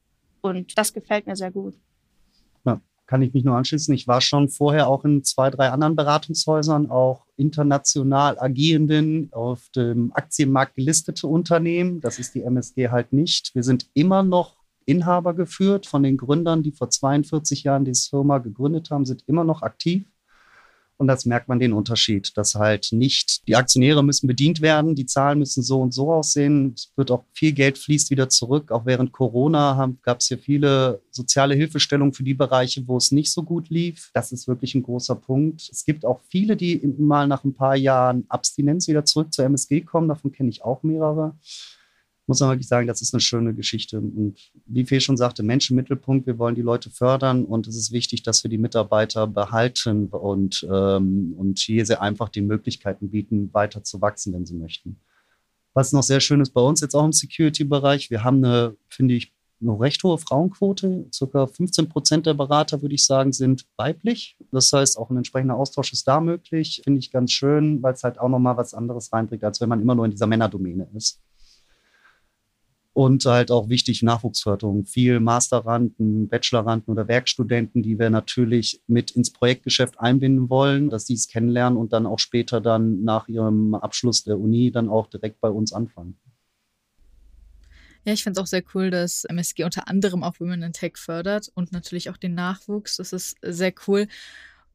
Und 0.42 0.78
das 0.78 0.94
gefällt 0.94 1.28
mir 1.28 1.36
sehr 1.36 1.52
gut 1.52 1.76
kann 3.12 3.22
ich 3.22 3.34
mich 3.34 3.44
nur 3.44 3.58
anschließen. 3.58 3.94
Ich 3.94 4.08
war 4.08 4.22
schon 4.22 4.48
vorher 4.48 4.88
auch 4.88 5.04
in 5.04 5.22
zwei, 5.26 5.50
drei 5.50 5.70
anderen 5.70 5.98
Beratungshäusern, 5.98 6.90
auch 6.90 7.26
international 7.36 8.40
agierenden, 8.40 9.28
auf 9.34 9.68
dem 9.76 10.14
Aktienmarkt 10.14 10.76
gelistete 10.76 11.28
Unternehmen. 11.28 12.00
Das 12.00 12.20
ist 12.20 12.36
die 12.36 12.44
MSG 12.44 12.88
halt 12.88 13.12
nicht. 13.12 13.54
Wir 13.54 13.64
sind 13.64 13.90
immer 13.94 14.24
noch 14.24 14.56
Inhaber 14.86 15.34
geführt 15.34 15.88
von 15.88 16.04
den 16.04 16.16
Gründern, 16.16 16.64
die 16.64 16.72
vor 16.72 16.90
42 16.90 17.64
Jahren 17.64 17.84
diese 17.84 18.10
Firma 18.10 18.38
gegründet 18.38 18.92
haben, 18.92 19.04
sind 19.04 19.26
immer 19.28 19.44
noch 19.44 19.62
aktiv. 19.62 20.06
Und 21.02 21.08
das 21.08 21.26
merkt 21.26 21.48
man 21.48 21.58
den 21.58 21.74
Unterschied, 21.74 22.32
dass 22.38 22.54
halt 22.54 22.90
nicht 22.92 23.48
die 23.48 23.56
Aktionäre 23.56 24.04
müssen 24.04 24.28
bedient 24.28 24.62
werden, 24.62 24.94
die 24.94 25.08
Zahlen 25.08 25.40
müssen 25.40 25.64
so 25.64 25.82
und 25.82 25.96
so 25.96 26.14
aussehen. 26.14 26.74
Es 26.76 26.92
wird 26.96 27.10
auch 27.10 27.24
viel 27.34 27.54
Geld 27.54 27.80
fließt 27.80 28.12
wieder 28.12 28.30
zurück. 28.30 28.72
Auch 28.72 28.86
während 28.86 29.12
Corona 29.12 29.92
gab 30.04 30.20
es 30.20 30.28
hier 30.28 30.38
viele 30.38 31.02
soziale 31.10 31.56
Hilfestellungen 31.56 32.14
für 32.14 32.22
die 32.22 32.36
Bereiche, 32.36 32.88
wo 32.88 32.98
es 32.98 33.12
nicht 33.12 33.32
so 33.32 33.42
gut 33.42 33.72
lief. 33.72 34.12
Das 34.14 34.32
ist 34.32 34.48
wirklich 34.48 34.76
ein 34.76 34.84
großer 34.84 35.16
Punkt. 35.16 35.68
Es 35.72 35.86
gibt 35.86 36.06
auch 36.06 36.20
viele, 36.30 36.56
die 36.56 36.80
mal 37.00 37.28
nach 37.28 37.44
ein 37.46 37.56
paar 37.56 37.76
Jahren 37.76 38.26
Abstinenz 38.30 38.88
wieder 38.88 39.04
zurück 39.04 39.34
zur 39.34 39.46
MSG 39.46 39.82
kommen. 39.82 40.08
Davon 40.08 40.32
kenne 40.32 40.52
ich 40.52 40.64
auch 40.64 40.84
mehrere 40.84 41.36
muss 42.32 42.40
man 42.40 42.52
wirklich 42.52 42.70
sagen, 42.70 42.88
das 42.88 43.02
ist 43.02 43.14
eine 43.14 43.20
schöne 43.20 43.54
Geschichte. 43.54 44.00
Und 44.00 44.38
wie 44.66 44.86
Fee 44.86 45.02
schon 45.02 45.18
sagte, 45.18 45.44
Menschen 45.44 45.74
im 45.74 45.82
Mittelpunkt, 45.84 46.28
wir 46.28 46.40
wollen 46.40 46.56
die 46.56 46.62
Leute 46.62 46.90
fördern 46.90 47.44
und 47.44 47.68
es 47.68 47.76
ist 47.76 47.92
wichtig, 47.92 48.24
dass 48.24 48.42
wir 48.46 48.50
die 48.50 48.58
Mitarbeiter 48.58 49.28
behalten 49.28 50.08
und, 50.08 50.66
ähm, 50.72 51.34
und 51.38 51.60
hier 51.60 51.86
sehr 51.86 52.02
einfach 52.02 52.30
die 52.30 52.40
Möglichkeiten 52.40 53.10
bieten, 53.10 53.54
weiter 53.54 53.84
zu 53.84 54.00
wachsen, 54.00 54.32
wenn 54.32 54.46
sie 54.46 54.54
möchten. 54.54 55.02
Was 55.74 55.92
noch 55.92 56.04
sehr 56.04 56.22
schön 56.22 56.40
ist 56.40 56.52
bei 56.52 56.62
uns 56.62 56.80
jetzt 56.80 56.96
auch 56.96 57.04
im 57.04 57.12
Security-Bereich, 57.12 58.10
wir 58.10 58.24
haben 58.24 58.38
eine, 58.46 58.78
finde 58.88 59.16
ich, 59.16 59.34
eine 59.62 59.78
recht 59.78 60.02
hohe 60.06 60.18
Frauenquote. 60.18 61.08
Circa 61.14 61.48
15 61.48 61.90
Prozent 61.90 62.26
der 62.28 62.34
Berater, 62.34 62.82
würde 62.82 62.96
ich 62.96 63.06
sagen, 63.06 63.34
sind 63.34 63.66
weiblich. 63.76 64.38
Das 64.54 64.72
heißt, 64.72 64.98
auch 64.98 65.10
ein 65.10 65.18
entsprechender 65.18 65.56
Austausch 65.56 65.92
ist 65.92 66.08
da 66.08 66.22
möglich. 66.22 66.80
Finde 66.84 67.00
ich 67.00 67.12
ganz 67.12 67.34
schön, 67.34 67.84
weil 67.84 67.94
es 67.94 68.04
halt 68.04 68.20
auch 68.20 68.30
nochmal 68.30 68.56
was 68.56 68.74
anderes 68.74 69.12
reinbringt, 69.12 69.44
als 69.44 69.60
wenn 69.60 69.68
man 69.68 69.82
immer 69.82 69.96
nur 69.96 70.06
in 70.06 70.12
dieser 70.12 70.28
Männerdomäne 70.28 70.88
ist 70.96 71.20
und 72.94 73.24
halt 73.26 73.52
auch 73.52 73.70
wichtig 73.70 74.04
Nachwuchsförderung. 74.04 74.86
Viel 74.86 75.20
Masteranden, 75.20 76.28
Bacheloranden 76.28 76.92
oder 76.92 77.08
Werkstudenten, 77.08 77.82
die 77.84 77.98
wir 77.98 78.10
natürlich 78.10 78.82
mit 78.88 79.12
ins 79.12 79.32
Projektgeschäft 79.32 80.00
einbinden 80.00 80.50
wollen, 80.50 80.90
dass 80.90 81.06
die 81.06 81.14
es 81.14 81.28
kennenlernen 81.28 81.78
und 81.78 81.94
dann 81.94 82.06
auch 82.06 82.20
später 82.20 82.60
dann 82.60 83.04
nach 83.04 83.28
ihrem 83.28 83.76
Abschluss 83.76 84.24
der 84.24 84.40
Uni 84.40 84.72
dann 84.72 84.90
auch 84.90 85.08
direkt 85.08 85.40
bei 85.40 85.50
uns 85.50 85.72
anfangen. 85.72 86.18
Ja, 88.04 88.14
ich 88.14 88.24
finde 88.24 88.40
es 88.40 88.44
auch 88.44 88.48
sehr 88.48 88.64
cool, 88.74 88.90
dass 88.90 89.26
MSG 89.26 89.64
unter 89.64 89.88
anderem 89.88 90.24
auch 90.24 90.40
Women 90.40 90.64
in 90.64 90.74
Tech 90.74 90.98
fördert 90.98 91.52
und 91.54 91.72
natürlich 91.72 92.10
auch 92.10 92.18
den 92.18 92.34
Nachwuchs. 92.34 92.98
Das 92.98 93.14
ist 93.14 93.38
sehr 93.44 93.74
cool. 93.88 94.08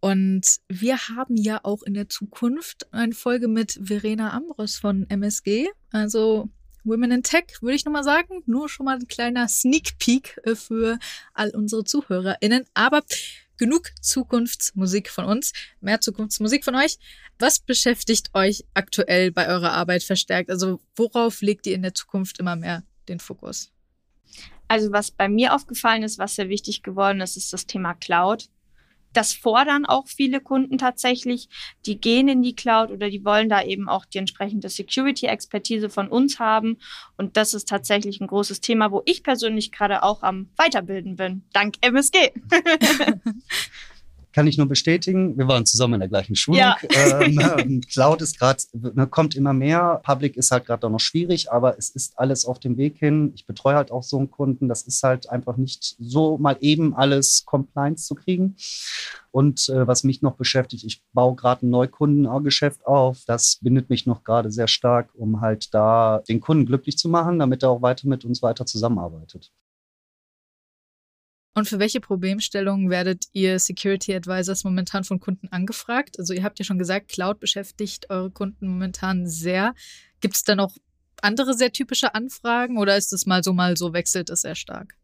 Und 0.01 0.59
wir 0.69 0.97
haben 0.97 1.37
ja 1.37 1.59
auch 1.65 1.83
in 1.83 1.95
der 1.95 2.09
Zukunft 2.09 2.93
eine 2.93 3.15
Folge 3.15 3.49
mit 3.49 3.81
Verena 3.83 4.33
Ambros 4.33 4.77
von 4.77 5.11
MSG. 5.11 5.67
Also 5.91 6.49
Women 6.87 7.11
in 7.11 7.23
Tech, 7.23 7.45
würde 7.61 7.75
ich 7.75 7.85
nochmal 7.85 8.05
sagen. 8.05 8.43
Nur 8.47 8.69
schon 8.69 8.87
mal 8.87 8.97
ein 8.97 9.09
kleiner 9.09 9.49
Sneak 9.49 9.99
Peek 9.99 10.39
äh, 10.45 10.55
für 10.55 10.99
all 11.35 11.51
unsere 11.51 11.85
ZuhörerInnen. 11.85 12.65
Aber 12.75 13.03
genug 13.57 13.91
Zukunftsmusik 14.01 15.11
von 15.11 15.25
uns, 15.25 15.53
mehr 15.81 16.01
Zukunftsmusik 16.01 16.65
von 16.65 16.75
euch. 16.75 16.99
Was 17.39 17.59
beschäftigt 17.59 18.31
euch 18.35 18.65
aktuell 18.75 19.31
bei 19.33 19.49
eurer 19.49 19.73
Arbeit 19.73 20.03
verstärkt? 20.03 20.51
Also 20.51 20.81
worauf 20.95 21.43
legt 21.43 21.67
ihr 21.67 21.75
in 21.75 21.83
der 21.83 21.95
Zukunft 21.95 22.39
immer 22.39 22.57
mehr 22.57 22.83
den 23.09 23.21
Fokus? 23.21 23.71
Also 24.69 24.91
was 24.93 25.11
bei 25.11 25.29
mir 25.29 25.55
aufgefallen 25.55 26.03
ist, 26.03 26.19
was 26.19 26.35
sehr 26.35 26.49
wichtig 26.49 26.83
geworden 26.83 27.21
ist, 27.21 27.37
ist 27.37 27.53
das 27.53 27.67
Thema 27.67 27.95
Cloud. 27.95 28.49
Das 29.17 29.33
fordern 29.33 29.87
auch 29.87 30.09
viele 30.09 30.41
Kunden 30.43 30.77
tatsächlich. 30.77 31.49
Die 31.87 31.99
gehen 31.99 32.29
in 32.29 32.43
die 32.43 32.55
Cloud 32.55 32.91
oder 32.91 33.09
die 33.09 33.25
wollen 33.25 33.49
da 33.49 33.63
eben 33.63 33.89
auch 33.89 34.05
die 34.05 34.19
entsprechende 34.19 34.69
Security-Expertise 34.69 35.89
von 35.89 36.09
uns 36.09 36.39
haben. 36.39 36.77
Und 37.17 37.39
das 37.39 37.55
ist 37.55 37.67
tatsächlich 37.67 38.21
ein 38.21 38.27
großes 38.27 38.61
Thema, 38.61 38.91
wo 38.91 39.03
ich 39.07 39.23
persönlich 39.23 39.73
gerade 39.73 40.03
auch 40.03 40.23
am 40.23 40.51
Weiterbilden 40.57 41.17
bin. 41.17 41.45
Dank 41.55 41.77
MSG. 41.81 42.19
kann 44.37 44.47
ich 44.47 44.59
nur 44.59 44.69
bestätigen. 44.69 45.39
Wir 45.39 45.49
waren 45.49 45.65
zusammen 45.65 45.95
in 45.95 46.01
der 46.01 46.11
gleichen 46.11 46.37
Schulung. 46.37 46.61
Ja. 46.61 46.77
Ähm, 46.97 47.39
ähm 47.59 47.81
Cloud 47.81 48.21
ist 48.21 48.39
gerade, 48.39 48.63
ne, 48.73 49.07
kommt 49.07 49.35
immer 49.35 49.53
mehr. 49.53 50.01
Public 50.05 50.37
ist 50.37 50.51
halt 50.51 50.67
gerade 50.67 50.87
auch 50.87 50.91
noch 50.91 51.01
schwierig, 51.01 51.51
aber 51.51 51.79
es 51.79 51.89
ist 51.89 52.19
alles 52.19 52.45
auf 52.45 52.59
dem 52.59 52.77
Weg 52.77 52.99
hin. 52.99 53.33
Ich 53.35 53.47
betreue 53.47 53.77
halt 53.77 53.91
auch 53.91 54.03
so 54.03 54.19
einen 54.19 54.31
Kunden. 54.31 54.69
Das 54.69 54.83
ist 54.83 55.03
halt 55.03 55.31
einfach 55.31 55.57
nicht 55.57 55.97
so 55.99 56.37
mal 56.37 56.57
eben 56.61 56.95
alles 56.95 57.45
Compliance 57.47 58.07
zu 58.07 58.15
kriegen. 58.15 58.57
Und 59.31 59.69
äh, 59.71 59.87
was 59.87 60.05
mich 60.05 60.21
noch 60.21 60.37
beschäftigt, 60.37 60.85
ich 60.85 61.03
baue 61.15 61.35
gerade 61.35 61.67
ein 61.67 61.71
Neukundengeschäft 61.71 62.87
auf. 62.87 63.25
Das 63.27 63.59
bindet 63.63 63.89
mich 63.89 64.05
noch 64.05 64.23
gerade 64.23 64.51
sehr 64.51 64.69
stark, 64.69 65.11
um 65.15 65.41
halt 65.41 65.73
da 65.73 66.23
den 66.29 66.41
Kunden 66.41 66.67
glücklich 66.67 66.99
zu 66.99 67.09
machen, 67.09 67.39
damit 67.39 67.63
er 67.63 67.71
auch 67.71 67.83
weiter 67.83 68.07
mit 68.07 68.25
uns 68.27 68.43
weiter 68.43 68.67
zusammenarbeitet. 68.67 69.51
Und 71.57 71.67
für 71.67 71.79
welche 71.79 72.03
Problemstellungen 72.03 72.91
werdet 72.91 73.29
ihr 73.33 73.59
Security 73.59 74.15
Advisors 74.15 74.63
momentan 74.63 75.05
von 75.05 75.21
Kunden 75.21 75.49
angefragt? 75.49 76.19
Also 76.19 76.35
ihr 76.35 76.45
habt 76.45 76.59
ja 76.59 76.67
schon 76.67 76.79
gesagt, 76.79 77.09
Cloud 77.09 77.41
beschäftigt 77.41 78.11
eure 78.11 78.31
Kunden 78.31 78.69
momentan 78.69 79.27
sehr. 79.27 79.75
Gibt 80.21 80.35
es 80.35 80.45
da 80.45 80.55
noch 80.55 80.77
andere 81.23 81.55
sehr 81.55 81.73
typische 81.73 82.15
Anfragen 82.15 82.77
oder 82.77 82.99
ist 82.99 83.15
es 83.15 83.25
mal 83.25 83.43
so, 83.43 83.55
mal 83.55 83.75
so, 83.79 83.95
wechselt 83.95 84.29
es 84.29 84.43
sehr 84.43 84.55
stark? 84.55 84.99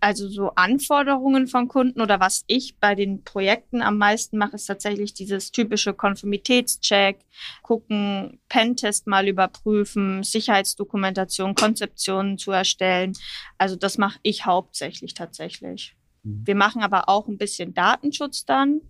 Also 0.00 0.28
so 0.28 0.50
Anforderungen 0.54 1.46
von 1.46 1.68
Kunden 1.68 2.00
oder 2.00 2.20
was 2.20 2.44
ich 2.46 2.76
bei 2.78 2.94
den 2.94 3.24
Projekten 3.24 3.82
am 3.82 3.98
meisten 3.98 4.38
mache, 4.38 4.56
ist 4.56 4.66
tatsächlich 4.66 5.14
dieses 5.14 5.50
typische 5.50 5.94
Konformitätscheck, 5.94 7.18
gucken, 7.62 8.40
Pentest 8.48 9.06
mal 9.06 9.28
überprüfen, 9.28 10.22
Sicherheitsdokumentation, 10.22 11.54
Konzeptionen 11.54 12.38
zu 12.38 12.52
erstellen. 12.52 13.12
Also 13.58 13.76
das 13.76 13.98
mache 13.98 14.18
ich 14.22 14.46
hauptsächlich 14.46 15.14
tatsächlich. 15.14 15.96
Mhm. 16.22 16.46
Wir 16.46 16.54
machen 16.54 16.82
aber 16.82 17.08
auch 17.08 17.28
ein 17.28 17.38
bisschen 17.38 17.74
Datenschutz 17.74 18.44
dann. 18.44 18.80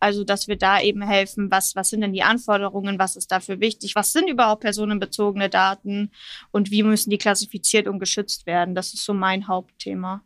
Also, 0.00 0.24
dass 0.24 0.48
wir 0.48 0.56
da 0.56 0.80
eben 0.80 1.02
helfen, 1.02 1.50
was, 1.50 1.76
was 1.76 1.90
sind 1.90 2.00
denn 2.00 2.12
die 2.12 2.22
Anforderungen, 2.22 2.98
was 2.98 3.16
ist 3.16 3.30
dafür 3.30 3.60
wichtig, 3.60 3.94
was 3.94 4.12
sind 4.12 4.28
überhaupt 4.28 4.62
personenbezogene 4.62 5.50
Daten 5.50 6.10
und 6.50 6.70
wie 6.70 6.82
müssen 6.82 7.10
die 7.10 7.18
klassifiziert 7.18 7.86
und 7.86 7.98
geschützt 7.98 8.46
werden. 8.46 8.74
Das 8.74 8.94
ist 8.94 9.04
so 9.04 9.12
mein 9.12 9.48
Hauptthema. 9.48 10.22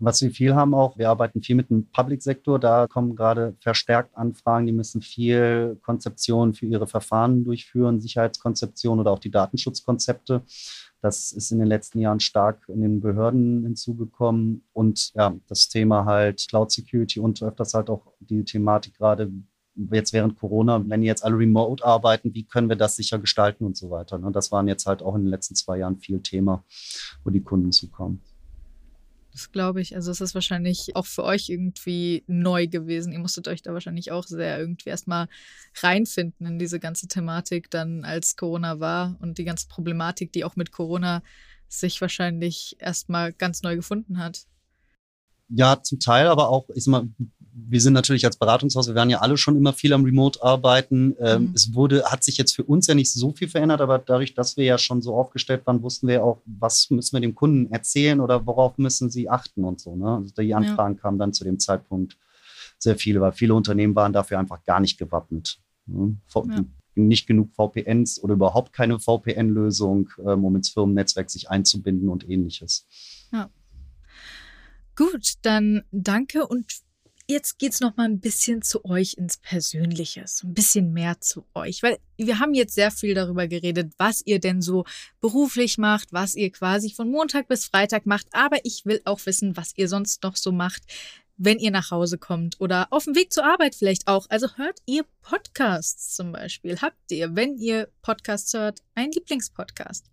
Was 0.00 0.22
wir 0.22 0.30
viel 0.30 0.54
haben 0.54 0.74
auch, 0.74 0.96
wir 0.96 1.10
arbeiten 1.10 1.42
viel 1.42 1.56
mit 1.56 1.70
dem 1.70 1.90
Public-Sektor, 1.90 2.60
da 2.60 2.86
kommen 2.86 3.16
gerade 3.16 3.56
verstärkt 3.60 4.16
Anfragen, 4.16 4.66
die 4.66 4.72
müssen 4.72 5.02
viel 5.02 5.76
Konzeption 5.82 6.54
für 6.54 6.66
ihre 6.66 6.86
Verfahren 6.86 7.44
durchführen, 7.44 8.00
Sicherheitskonzeption 8.00 9.00
oder 9.00 9.10
auch 9.10 9.18
die 9.18 9.32
Datenschutzkonzepte. 9.32 10.42
Das 11.00 11.32
ist 11.32 11.50
in 11.50 11.58
den 11.58 11.66
letzten 11.66 11.98
Jahren 11.98 12.20
stark 12.20 12.68
in 12.68 12.80
den 12.80 13.00
Behörden 13.00 13.64
hinzugekommen. 13.64 14.64
Und 14.72 15.12
ja, 15.14 15.34
das 15.48 15.68
Thema 15.68 16.04
halt 16.04 16.46
Cloud 16.48 16.70
Security 16.70 17.18
und 17.18 17.42
öfters 17.42 17.74
halt 17.74 17.90
auch 17.90 18.12
die 18.20 18.44
Thematik 18.44 18.94
gerade 18.98 19.32
jetzt 19.92 20.12
während 20.12 20.38
Corona, 20.38 20.82
wenn 20.88 21.02
jetzt 21.02 21.24
alle 21.24 21.38
remote 21.38 21.84
arbeiten, 21.84 22.34
wie 22.34 22.44
können 22.44 22.68
wir 22.68 22.76
das 22.76 22.96
sicher 22.96 23.18
gestalten 23.18 23.64
und 23.64 23.76
so 23.76 23.90
weiter. 23.90 24.16
Und 24.16 24.24
ne? 24.24 24.32
das 24.32 24.50
waren 24.50 24.68
jetzt 24.68 24.86
halt 24.86 25.02
auch 25.02 25.14
in 25.14 25.22
den 25.22 25.30
letzten 25.30 25.54
zwei 25.54 25.78
Jahren 25.78 25.98
viel 25.98 26.20
Thema, 26.20 26.64
wo 27.24 27.30
die 27.30 27.42
Kunden 27.42 27.72
zukommen. 27.72 28.20
Das 29.38 29.52
glaube 29.52 29.80
ich. 29.80 29.94
Also 29.94 30.10
es 30.10 30.20
ist 30.20 30.34
wahrscheinlich 30.34 30.96
auch 30.96 31.06
für 31.06 31.22
euch 31.22 31.48
irgendwie 31.48 32.24
neu 32.26 32.66
gewesen. 32.66 33.12
Ihr 33.12 33.20
musstet 33.20 33.46
euch 33.46 33.62
da 33.62 33.72
wahrscheinlich 33.72 34.10
auch 34.10 34.24
sehr 34.26 34.58
irgendwie 34.58 34.90
erstmal 34.90 35.28
reinfinden 35.80 36.44
in 36.44 36.58
diese 36.58 36.80
ganze 36.80 37.06
Thematik, 37.06 37.70
dann 37.70 38.04
als 38.04 38.34
Corona 38.34 38.80
war 38.80 39.16
und 39.20 39.38
die 39.38 39.44
ganze 39.44 39.68
Problematik, 39.68 40.32
die 40.32 40.42
auch 40.42 40.56
mit 40.56 40.72
Corona 40.72 41.22
sich 41.68 42.00
wahrscheinlich 42.00 42.74
erstmal 42.80 43.32
ganz 43.32 43.62
neu 43.62 43.76
gefunden 43.76 44.18
hat. 44.18 44.48
Ja, 45.48 45.82
zum 45.82 45.98
Teil, 45.98 46.26
aber 46.26 46.48
auch, 46.48 46.68
ich 46.74 46.84
sag 46.84 46.92
mal, 46.92 47.08
wir 47.66 47.80
sind 47.80 47.92
natürlich 47.92 48.24
als 48.24 48.36
Beratungshaus, 48.36 48.88
wir 48.88 48.94
waren 48.94 49.10
ja 49.10 49.18
alle 49.18 49.36
schon 49.36 49.56
immer 49.56 49.72
viel 49.72 49.92
am 49.92 50.04
Remote-Arbeiten. 50.04 51.16
Ähm, 51.18 51.42
mhm. 51.42 51.52
Es 51.54 51.74
wurde, 51.74 52.04
hat 52.04 52.22
sich 52.22 52.36
jetzt 52.36 52.54
für 52.54 52.64
uns 52.64 52.86
ja 52.86 52.94
nicht 52.94 53.12
so 53.12 53.32
viel 53.32 53.48
verändert, 53.48 53.80
aber 53.80 53.98
dadurch, 53.98 54.34
dass 54.34 54.56
wir 54.56 54.64
ja 54.64 54.78
schon 54.78 55.02
so 55.02 55.14
aufgestellt 55.14 55.66
waren, 55.66 55.82
wussten 55.82 56.08
wir 56.08 56.24
auch, 56.24 56.40
was 56.46 56.90
müssen 56.90 57.16
wir 57.16 57.20
dem 57.20 57.34
Kunden 57.34 57.70
erzählen 57.72 58.20
oder 58.20 58.46
worauf 58.46 58.78
müssen 58.78 59.10
sie 59.10 59.28
achten 59.28 59.64
und 59.64 59.80
so. 59.80 59.96
Ne? 59.96 60.16
Also 60.16 60.32
die 60.40 60.54
Anfragen 60.54 60.94
ja. 60.94 61.00
kamen 61.00 61.18
dann 61.18 61.32
zu 61.32 61.44
dem 61.44 61.58
Zeitpunkt 61.58 62.16
sehr 62.78 62.96
viele, 62.96 63.20
weil 63.20 63.32
viele 63.32 63.54
Unternehmen 63.54 63.94
waren 63.96 64.12
dafür 64.12 64.38
einfach 64.38 64.64
gar 64.64 64.80
nicht 64.80 64.98
gewappnet. 64.98 65.58
Ne? 65.86 66.16
Ja. 66.34 66.64
Nicht 66.94 67.26
genug 67.26 67.52
VPNs 67.54 68.22
oder 68.22 68.34
überhaupt 68.34 68.72
keine 68.72 68.98
VPN-Lösung, 68.98 70.10
ähm, 70.24 70.44
um 70.44 70.56
ins 70.56 70.70
Firmennetzwerk 70.70 71.30
sich 71.30 71.50
einzubinden 71.50 72.08
und 72.08 72.28
ähnliches. 72.28 72.86
Ja. 73.32 73.50
Gut, 74.98 75.34
dann 75.42 75.84
danke 75.92 76.44
und 76.44 76.66
jetzt 77.28 77.60
geht's 77.60 77.78
noch 77.78 77.96
mal 77.96 78.06
ein 78.06 78.18
bisschen 78.18 78.62
zu 78.62 78.84
euch 78.84 79.14
ins 79.14 79.36
Persönliche, 79.36 80.24
ein 80.42 80.54
bisschen 80.54 80.92
mehr 80.92 81.20
zu 81.20 81.46
euch, 81.54 81.84
weil 81.84 81.98
wir 82.16 82.40
haben 82.40 82.52
jetzt 82.52 82.74
sehr 82.74 82.90
viel 82.90 83.14
darüber 83.14 83.46
geredet, 83.46 83.92
was 83.96 84.26
ihr 84.26 84.40
denn 84.40 84.60
so 84.60 84.84
beruflich 85.20 85.78
macht, 85.78 86.12
was 86.12 86.34
ihr 86.34 86.50
quasi 86.50 86.90
von 86.90 87.08
Montag 87.12 87.46
bis 87.46 87.66
Freitag 87.66 88.06
macht, 88.06 88.26
aber 88.32 88.56
ich 88.64 88.86
will 88.86 89.00
auch 89.04 89.24
wissen, 89.24 89.56
was 89.56 89.72
ihr 89.76 89.86
sonst 89.86 90.24
noch 90.24 90.34
so 90.34 90.50
macht, 90.50 90.82
wenn 91.36 91.60
ihr 91.60 91.70
nach 91.70 91.92
Hause 91.92 92.18
kommt 92.18 92.60
oder 92.60 92.88
auf 92.90 93.04
dem 93.04 93.14
Weg 93.14 93.32
zur 93.32 93.44
Arbeit 93.44 93.76
vielleicht 93.76 94.08
auch. 94.08 94.26
Also 94.30 94.48
hört 94.56 94.80
ihr 94.84 95.04
Podcasts 95.22 96.16
zum 96.16 96.32
Beispiel? 96.32 96.80
Habt 96.80 97.12
ihr, 97.12 97.36
wenn 97.36 97.56
ihr 97.56 97.88
Podcasts 98.02 98.52
hört, 98.52 98.80
einen 98.96 99.12
Lieblingspodcast? 99.12 100.10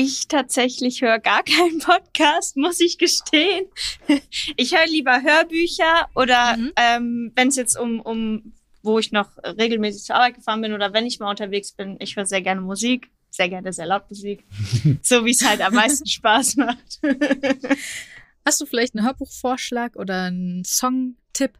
Ich 0.00 0.28
tatsächlich 0.28 1.02
höre 1.02 1.18
gar 1.18 1.42
keinen 1.56 1.80
Podcast, 1.80 2.56
muss 2.56 2.78
ich 2.78 2.98
gestehen. 2.98 3.66
Ich 4.56 4.72
höre 4.72 4.86
lieber 4.86 5.22
Hörbücher 5.22 6.08
oder 6.14 6.56
mhm. 6.56 6.72
ähm, 6.76 7.32
wenn 7.34 7.48
es 7.48 7.56
jetzt 7.56 7.76
um, 7.76 8.00
um, 8.00 8.52
wo 8.84 9.00
ich 9.00 9.10
noch 9.10 9.28
regelmäßig 9.42 10.04
zur 10.04 10.14
Arbeit 10.14 10.36
gefahren 10.36 10.60
bin 10.60 10.72
oder 10.72 10.92
wenn 10.92 11.04
ich 11.04 11.18
mal 11.18 11.30
unterwegs 11.30 11.72
bin, 11.72 11.96
ich 11.98 12.14
höre 12.14 12.26
sehr 12.26 12.42
gerne 12.42 12.60
Musik, 12.60 13.10
sehr 13.30 13.48
gerne 13.48 13.72
sehr 13.72 13.86
laut 13.86 14.08
Musik, 14.08 14.44
so 15.02 15.24
wie 15.24 15.32
es 15.32 15.44
halt 15.44 15.60
am 15.60 15.74
meisten 15.74 16.06
Spaß 16.06 16.56
macht. 16.58 17.00
Hast 18.46 18.60
du 18.60 18.66
vielleicht 18.66 18.94
einen 18.94 19.04
Hörbuchvorschlag 19.04 19.96
oder 19.96 20.26
einen 20.26 20.64
Songtipp 20.64 21.58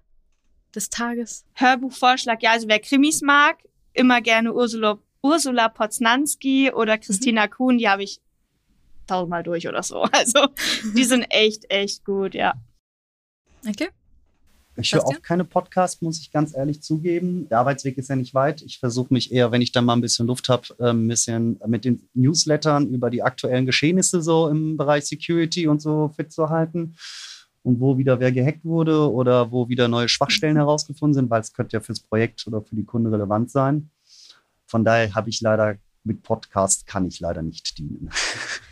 des 0.76 0.90
Tages? 0.90 1.44
Hörbuchvorschlag, 1.54 2.40
ja, 2.44 2.52
also 2.52 2.68
wer 2.68 2.78
Krimis 2.78 3.20
mag, 3.20 3.58
immer 3.94 4.20
gerne 4.20 4.54
Ursula, 4.54 5.00
Ursula 5.22 5.68
Poznanski 5.70 6.70
oder 6.70 6.98
mhm. 6.98 7.00
Christina 7.00 7.46
mhm. 7.46 7.50
Kuhn, 7.50 7.78
die 7.78 7.88
habe 7.88 8.04
ich 8.04 8.20
tausendmal 9.08 9.42
durch 9.42 9.66
oder 9.68 9.82
so. 9.82 10.06
Also 10.12 10.48
die 10.94 11.04
sind 11.04 11.26
echt, 11.30 11.70
echt 11.70 12.04
gut, 12.04 12.34
ja. 12.34 12.54
Okay. 13.66 13.88
Ich 14.80 14.94
höre 14.94 15.04
auch 15.04 15.22
keine 15.22 15.44
Podcasts, 15.44 16.00
muss 16.02 16.20
ich 16.20 16.30
ganz 16.30 16.54
ehrlich 16.54 16.82
zugeben. 16.82 17.48
Der 17.48 17.58
Arbeitsweg 17.58 17.98
ist 17.98 18.08
ja 18.08 18.16
nicht 18.16 18.32
weit. 18.32 18.62
Ich 18.62 18.78
versuche 18.78 19.12
mich 19.12 19.32
eher, 19.32 19.50
wenn 19.50 19.60
ich 19.60 19.72
dann 19.72 19.84
mal 19.84 19.94
ein 19.94 20.00
bisschen 20.00 20.28
Luft 20.28 20.48
habe, 20.48 20.68
ähm, 20.78 21.04
ein 21.04 21.08
bisschen 21.08 21.60
mit 21.66 21.84
den 21.84 22.08
Newslettern 22.14 22.86
über 22.88 23.10
die 23.10 23.22
aktuellen 23.22 23.66
Geschehnisse 23.66 24.22
so 24.22 24.48
im 24.48 24.76
Bereich 24.76 25.06
Security 25.06 25.66
und 25.66 25.82
so 25.82 26.12
fit 26.14 26.32
zu 26.32 26.48
halten. 26.48 26.94
Und 27.64 27.80
wo 27.80 27.98
wieder 27.98 28.20
wer 28.20 28.30
gehackt 28.30 28.64
wurde 28.64 29.12
oder 29.12 29.50
wo 29.50 29.68
wieder 29.68 29.88
neue 29.88 30.08
Schwachstellen 30.08 30.54
mhm. 30.54 30.60
herausgefunden 30.60 31.14
sind, 31.14 31.30
weil 31.30 31.40
es 31.40 31.52
könnte 31.52 31.76
ja 31.76 31.80
fürs 31.80 32.00
Projekt 32.00 32.46
oder 32.46 32.62
für 32.62 32.76
die 32.76 32.84
Kunden 32.84 33.12
relevant 33.12 33.50
sein. 33.50 33.90
Von 34.66 34.84
daher 34.84 35.12
habe 35.14 35.28
ich 35.28 35.40
leider 35.40 35.76
mit 36.04 36.22
Podcast 36.22 36.86
kann 36.86 37.06
ich 37.06 37.20
leider 37.20 37.42
nicht 37.42 37.78
dienen. 37.78 38.10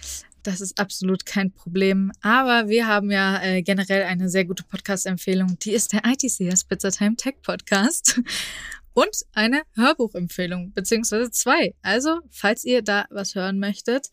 Das 0.47 0.61
ist 0.61 0.79
absolut 0.79 1.27
kein 1.27 1.51
Problem. 1.51 2.13
Aber 2.21 2.69
wir 2.69 2.87
haben 2.87 3.11
ja 3.11 3.43
äh, 3.43 3.63
generell 3.63 4.05
eine 4.05 4.29
sehr 4.29 4.45
gute 4.45 4.63
Podcast-Empfehlung. 4.63 5.59
Die 5.59 5.73
ist 5.73 5.93
der 5.93 6.03
ITCS 6.05 6.63
Pizza 6.65 6.93
Time 6.93 7.17
Tech 7.17 7.35
Podcast. 7.43 8.21
Und 8.95 9.25
eine 9.33 9.63
Hörbuchempfehlung, 9.75 10.73
beziehungsweise 10.73 11.33
zwei. 11.33 11.75
Also, 11.83 12.21
falls 12.31 12.65
ihr 12.65 12.83
da 12.83 13.07
was 13.11 13.35
hören 13.35 13.59
möchtet, 13.59 14.11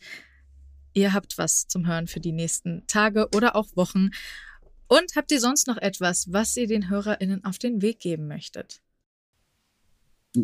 ihr 0.93 1.13
habt 1.13 1.37
was 1.37 1.67
zum 1.67 1.85
Hören 1.85 2.07
für 2.07 2.19
die 2.19 2.33
nächsten 2.33 2.83
Tage 2.87 3.29
oder 3.35 3.55
auch 3.55 3.67
Wochen. 3.75 4.09
Und 4.87 5.15
habt 5.15 5.31
ihr 5.31 5.39
sonst 5.39 5.67
noch 5.67 5.77
etwas, 5.77 6.33
was 6.33 6.57
ihr 6.57 6.65
den 6.65 6.89
HörerInnen 6.89 7.45
auf 7.45 7.59
den 7.59 7.83
Weg 7.83 7.99
geben 7.99 8.27
möchtet? 8.27 8.81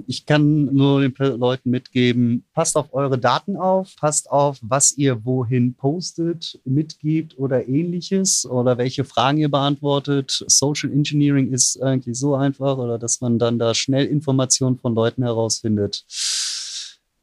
Ich 0.07 0.25
kann 0.25 0.65
nur 0.73 1.01
den 1.01 1.13
Leuten 1.39 1.69
mitgeben, 1.71 2.45
passt 2.53 2.77
auf 2.77 2.93
eure 2.93 3.17
Daten 3.17 3.57
auf, 3.57 3.95
passt 3.95 4.29
auf, 4.29 4.59
was 4.61 4.95
ihr 4.97 5.25
wohin 5.25 5.75
postet, 5.75 6.59
mitgibt 6.63 7.37
oder 7.37 7.67
ähnliches 7.67 8.45
oder 8.45 8.77
welche 8.77 9.03
Fragen 9.03 9.39
ihr 9.39 9.49
beantwortet. 9.49 10.43
Social 10.47 10.91
Engineering 10.91 11.51
ist 11.51 11.81
eigentlich 11.81 12.17
so 12.17 12.35
einfach 12.35 12.77
oder 12.77 12.99
dass 12.99 13.21
man 13.21 13.39
dann 13.39 13.57
da 13.57 13.73
schnell 13.73 14.05
Informationen 14.05 14.77
von 14.77 14.93
Leuten 14.93 15.23
herausfindet. 15.23 16.05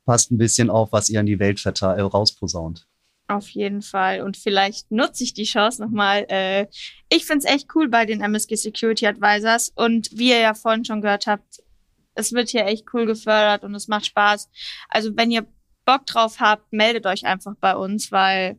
Passt 0.04 0.30
ein 0.30 0.38
bisschen 0.38 0.70
auf, 0.70 0.92
was 0.92 1.08
ihr 1.08 1.20
an 1.20 1.26
die 1.26 1.38
Welt 1.38 1.64
äh, 1.64 2.00
rausposaunt. 2.00 2.86
Auf 3.28 3.48
jeden 3.48 3.82
Fall. 3.82 4.20
Und 4.20 4.36
vielleicht 4.36 4.92
nutze 4.92 5.24
ich 5.24 5.34
die 5.34 5.44
Chance 5.44 5.82
nochmal. 5.82 6.26
Äh, 6.28 6.66
ich 7.08 7.26
finde 7.26 7.44
es 7.44 7.52
echt 7.52 7.68
cool 7.74 7.88
bei 7.88 8.06
den 8.06 8.20
MSG 8.20 8.54
Security 8.54 9.06
Advisors. 9.06 9.72
Und 9.74 10.10
wie 10.12 10.30
ihr 10.30 10.38
ja 10.38 10.54
vorhin 10.54 10.84
schon 10.84 11.00
gehört 11.00 11.26
habt, 11.26 11.60
es 12.16 12.32
wird 12.32 12.48
hier 12.48 12.66
echt 12.66 12.86
cool 12.92 13.06
gefördert 13.06 13.64
und 13.64 13.74
es 13.74 13.88
macht 13.88 14.06
Spaß. 14.06 14.50
Also 14.88 15.16
wenn 15.16 15.30
ihr 15.30 15.46
Bock 15.84 16.06
drauf 16.06 16.40
habt, 16.40 16.72
meldet 16.72 17.06
euch 17.06 17.24
einfach 17.24 17.54
bei 17.60 17.76
uns, 17.76 18.10
weil 18.10 18.58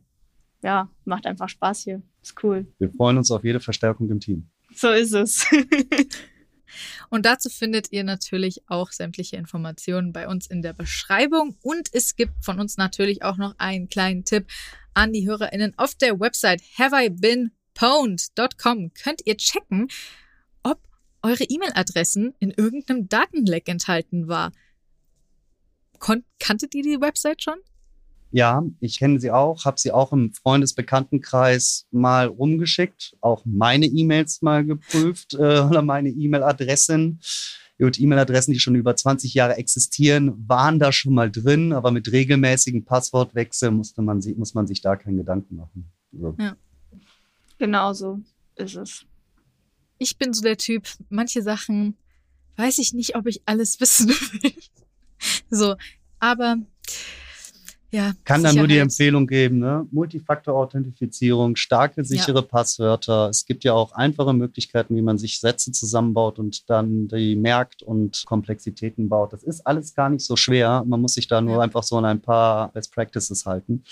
ja, 0.62 0.90
macht 1.04 1.26
einfach 1.26 1.48
Spaß 1.48 1.84
hier. 1.84 2.02
Ist 2.22 2.42
cool. 2.42 2.66
Wir 2.78 2.90
freuen 2.90 3.18
uns 3.18 3.30
auf 3.30 3.44
jede 3.44 3.60
Verstärkung 3.60 4.10
im 4.10 4.20
Team. 4.20 4.48
So 4.74 4.90
ist 4.90 5.12
es. 5.12 5.46
Und 7.10 7.24
dazu 7.24 7.48
findet 7.48 7.90
ihr 7.92 8.04
natürlich 8.04 8.60
auch 8.68 8.92
sämtliche 8.92 9.36
Informationen 9.36 10.12
bei 10.12 10.28
uns 10.28 10.46
in 10.46 10.60
der 10.62 10.74
Beschreibung. 10.74 11.56
Und 11.62 11.88
es 11.92 12.14
gibt 12.16 12.44
von 12.44 12.60
uns 12.60 12.76
natürlich 12.76 13.22
auch 13.22 13.38
noch 13.38 13.54
einen 13.58 13.88
kleinen 13.88 14.24
Tipp 14.24 14.46
an 14.94 15.12
die 15.12 15.26
HörerInnen 15.26 15.76
auf 15.78 15.94
der 15.94 16.20
Website 16.20 16.62
haveibeenpwned.com. 16.78 18.92
Könnt 18.92 19.22
ihr 19.24 19.36
checken, 19.36 19.88
eure 21.28 21.44
E-Mail-Adressen 21.44 22.34
in 22.38 22.50
irgendeinem 22.50 23.08
Datenleck 23.08 23.68
enthalten 23.68 24.28
war. 24.28 24.52
Kon 25.98 26.24
kanntet 26.38 26.74
ihr 26.74 26.82
die 26.82 27.00
Website 27.00 27.42
schon? 27.42 27.58
Ja, 28.30 28.62
ich 28.80 28.98
kenne 28.98 29.20
sie 29.20 29.30
auch, 29.30 29.64
habe 29.64 29.80
sie 29.80 29.90
auch 29.90 30.12
im 30.12 30.32
Freundesbekanntenkreis 30.32 31.86
mal 31.90 32.26
rumgeschickt, 32.26 33.16
auch 33.20 33.42
meine 33.46 33.86
E-Mails 33.86 34.42
mal 34.42 34.64
geprüft 34.64 35.34
äh, 35.34 35.60
oder 35.68 35.82
meine 35.82 36.10
E-Mail-Adressen. 36.10 37.20
Gut, 37.78 37.98
E-Mail-Adressen, 37.98 38.52
die 38.52 38.60
schon 38.60 38.74
über 38.74 38.96
20 38.96 39.34
Jahre 39.34 39.56
existieren, 39.56 40.48
waren 40.48 40.78
da 40.78 40.92
schon 40.92 41.14
mal 41.14 41.30
drin, 41.30 41.72
aber 41.72 41.90
mit 41.90 42.10
regelmäßigen 42.10 42.84
Passwortwechsel 42.84 43.70
musste 43.70 44.02
man, 44.02 44.20
muss 44.36 44.54
man 44.54 44.66
sich 44.66 44.80
da 44.80 44.96
keinen 44.96 45.16
Gedanken 45.16 45.56
machen. 45.56 45.90
So. 46.12 46.34
Ja. 46.38 46.56
Genau 47.58 47.92
so 47.92 48.20
ist 48.56 48.76
es 48.76 49.06
ich 49.98 50.16
bin 50.16 50.32
so 50.32 50.42
der 50.42 50.56
Typ, 50.56 50.88
manche 51.08 51.42
Sachen 51.42 51.96
weiß 52.56 52.78
ich 52.78 52.92
nicht, 52.92 53.16
ob 53.16 53.26
ich 53.26 53.42
alles 53.46 53.80
wissen 53.80 54.08
will. 54.08 54.52
so, 55.50 55.76
aber 56.18 56.56
ja. 57.90 58.12
Kann 58.24 58.42
dann 58.42 58.56
nur 58.56 58.66
die 58.66 58.76
Empfehlung 58.76 59.26
geben, 59.26 59.60
ne? 59.60 59.86
Multifaktor-Authentifizierung, 59.90 61.56
starke, 61.56 62.04
sichere 62.04 62.40
ja. 62.40 62.42
Passwörter. 62.42 63.30
Es 63.30 63.46
gibt 63.46 63.64
ja 63.64 63.72
auch 63.72 63.92
einfache 63.92 64.34
Möglichkeiten, 64.34 64.94
wie 64.94 65.00
man 65.00 65.16
sich 65.16 65.40
Sätze 65.40 65.72
zusammenbaut 65.72 66.38
und 66.38 66.68
dann 66.68 67.08
die 67.08 67.34
merkt 67.34 67.82
und 67.82 68.24
Komplexitäten 68.26 69.08
baut. 69.08 69.32
Das 69.32 69.42
ist 69.42 69.66
alles 69.66 69.94
gar 69.94 70.10
nicht 70.10 70.22
so 70.22 70.36
schwer. 70.36 70.84
Man 70.86 71.00
muss 71.00 71.14
sich 71.14 71.28
da 71.28 71.40
nur 71.40 71.56
ja. 71.56 71.60
einfach 71.60 71.82
so 71.82 71.96
an 71.96 72.04
ein 72.04 72.20
paar 72.20 72.70
Best 72.72 72.92
Practices 72.92 73.46
halten. 73.46 73.82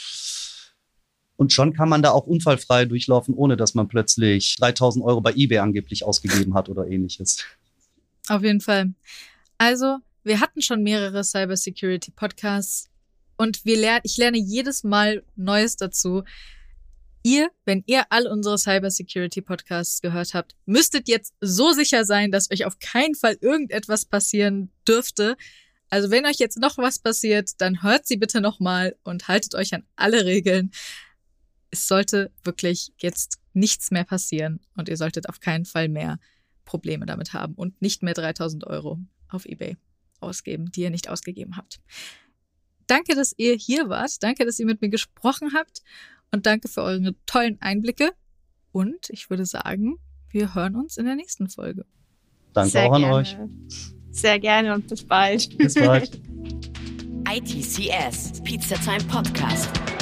Und 1.36 1.52
schon 1.52 1.74
kann 1.74 1.88
man 1.88 2.02
da 2.02 2.12
auch 2.12 2.26
unfallfrei 2.26 2.86
durchlaufen, 2.86 3.34
ohne 3.34 3.56
dass 3.56 3.74
man 3.74 3.88
plötzlich 3.88 4.56
3000 4.56 5.04
Euro 5.04 5.20
bei 5.20 5.32
eBay 5.34 5.58
angeblich 5.58 6.04
ausgegeben 6.04 6.54
hat 6.54 6.68
oder 6.68 6.88
ähnliches. 6.88 7.44
Auf 8.28 8.42
jeden 8.42 8.60
Fall. 8.60 8.94
Also, 9.58 9.98
wir 10.24 10.40
hatten 10.40 10.62
schon 10.62 10.82
mehrere 10.82 11.22
Cybersecurity 11.22 12.10
Podcasts 12.10 12.88
und 13.36 13.64
wir 13.64 13.76
lernen, 13.76 14.00
ich 14.04 14.16
lerne 14.16 14.38
jedes 14.38 14.82
Mal 14.82 15.22
Neues 15.36 15.76
dazu. 15.76 16.24
Ihr, 17.22 17.50
wenn 17.64 17.82
ihr 17.86 18.04
all 18.10 18.26
unsere 18.26 18.56
Cybersecurity 18.56 19.42
Podcasts 19.42 20.00
gehört 20.00 20.32
habt, 20.32 20.54
müsstet 20.64 21.08
jetzt 21.08 21.34
so 21.40 21.72
sicher 21.72 22.04
sein, 22.04 22.30
dass 22.30 22.50
euch 22.50 22.64
auf 22.64 22.78
keinen 22.78 23.14
Fall 23.14 23.36
irgendetwas 23.40 24.04
passieren 24.04 24.70
dürfte. 24.86 25.36
Also 25.90 26.10
wenn 26.10 26.26
euch 26.26 26.38
jetzt 26.38 26.58
noch 26.58 26.78
was 26.78 26.98
passiert, 26.98 27.50
dann 27.58 27.82
hört 27.82 28.06
sie 28.06 28.16
bitte 28.16 28.40
nochmal 28.40 28.96
und 29.04 29.28
haltet 29.28 29.54
euch 29.54 29.74
an 29.74 29.84
alle 29.96 30.24
Regeln 30.24 30.70
es 31.70 31.88
sollte 31.88 32.30
wirklich 32.44 32.92
jetzt 32.98 33.38
nichts 33.52 33.90
mehr 33.90 34.04
passieren 34.04 34.60
und 34.76 34.88
ihr 34.88 34.96
solltet 34.96 35.28
auf 35.28 35.40
keinen 35.40 35.64
Fall 35.64 35.88
mehr 35.88 36.18
Probleme 36.64 37.06
damit 37.06 37.32
haben 37.32 37.54
und 37.54 37.80
nicht 37.80 38.02
mehr 38.02 38.14
3000 38.14 38.66
Euro 38.66 38.98
auf 39.28 39.46
eBay 39.46 39.76
ausgeben, 40.20 40.70
die 40.70 40.82
ihr 40.82 40.90
nicht 40.90 41.08
ausgegeben 41.08 41.56
habt. 41.56 41.80
Danke, 42.86 43.14
dass 43.14 43.34
ihr 43.36 43.54
hier 43.54 43.88
wart. 43.88 44.22
Danke, 44.22 44.44
dass 44.44 44.58
ihr 44.58 44.66
mit 44.66 44.80
mir 44.80 44.88
gesprochen 44.88 45.52
habt. 45.54 45.82
Und 46.32 46.46
danke 46.46 46.68
für 46.68 46.82
eure 46.82 47.14
tollen 47.26 47.60
Einblicke. 47.60 48.12
Und 48.72 49.10
ich 49.10 49.30
würde 49.30 49.46
sagen, 49.46 49.96
wir 50.30 50.54
hören 50.54 50.76
uns 50.76 50.96
in 50.96 51.06
der 51.06 51.16
nächsten 51.16 51.48
Folge. 51.48 51.86
Danke 52.52 52.70
Sehr 52.70 52.86
auch 52.86 52.92
an 52.94 53.02
gerne. 53.02 53.14
euch. 53.14 53.36
Sehr 54.10 54.38
gerne 54.38 54.74
und 54.74 54.88
bis 54.88 55.04
bald. 55.04 55.56
Bis 55.58 55.74
bald. 55.74 56.20
ITCS, 57.28 58.40
Pizza 58.44 58.76
Time 58.76 59.04
Podcast. 59.08 59.95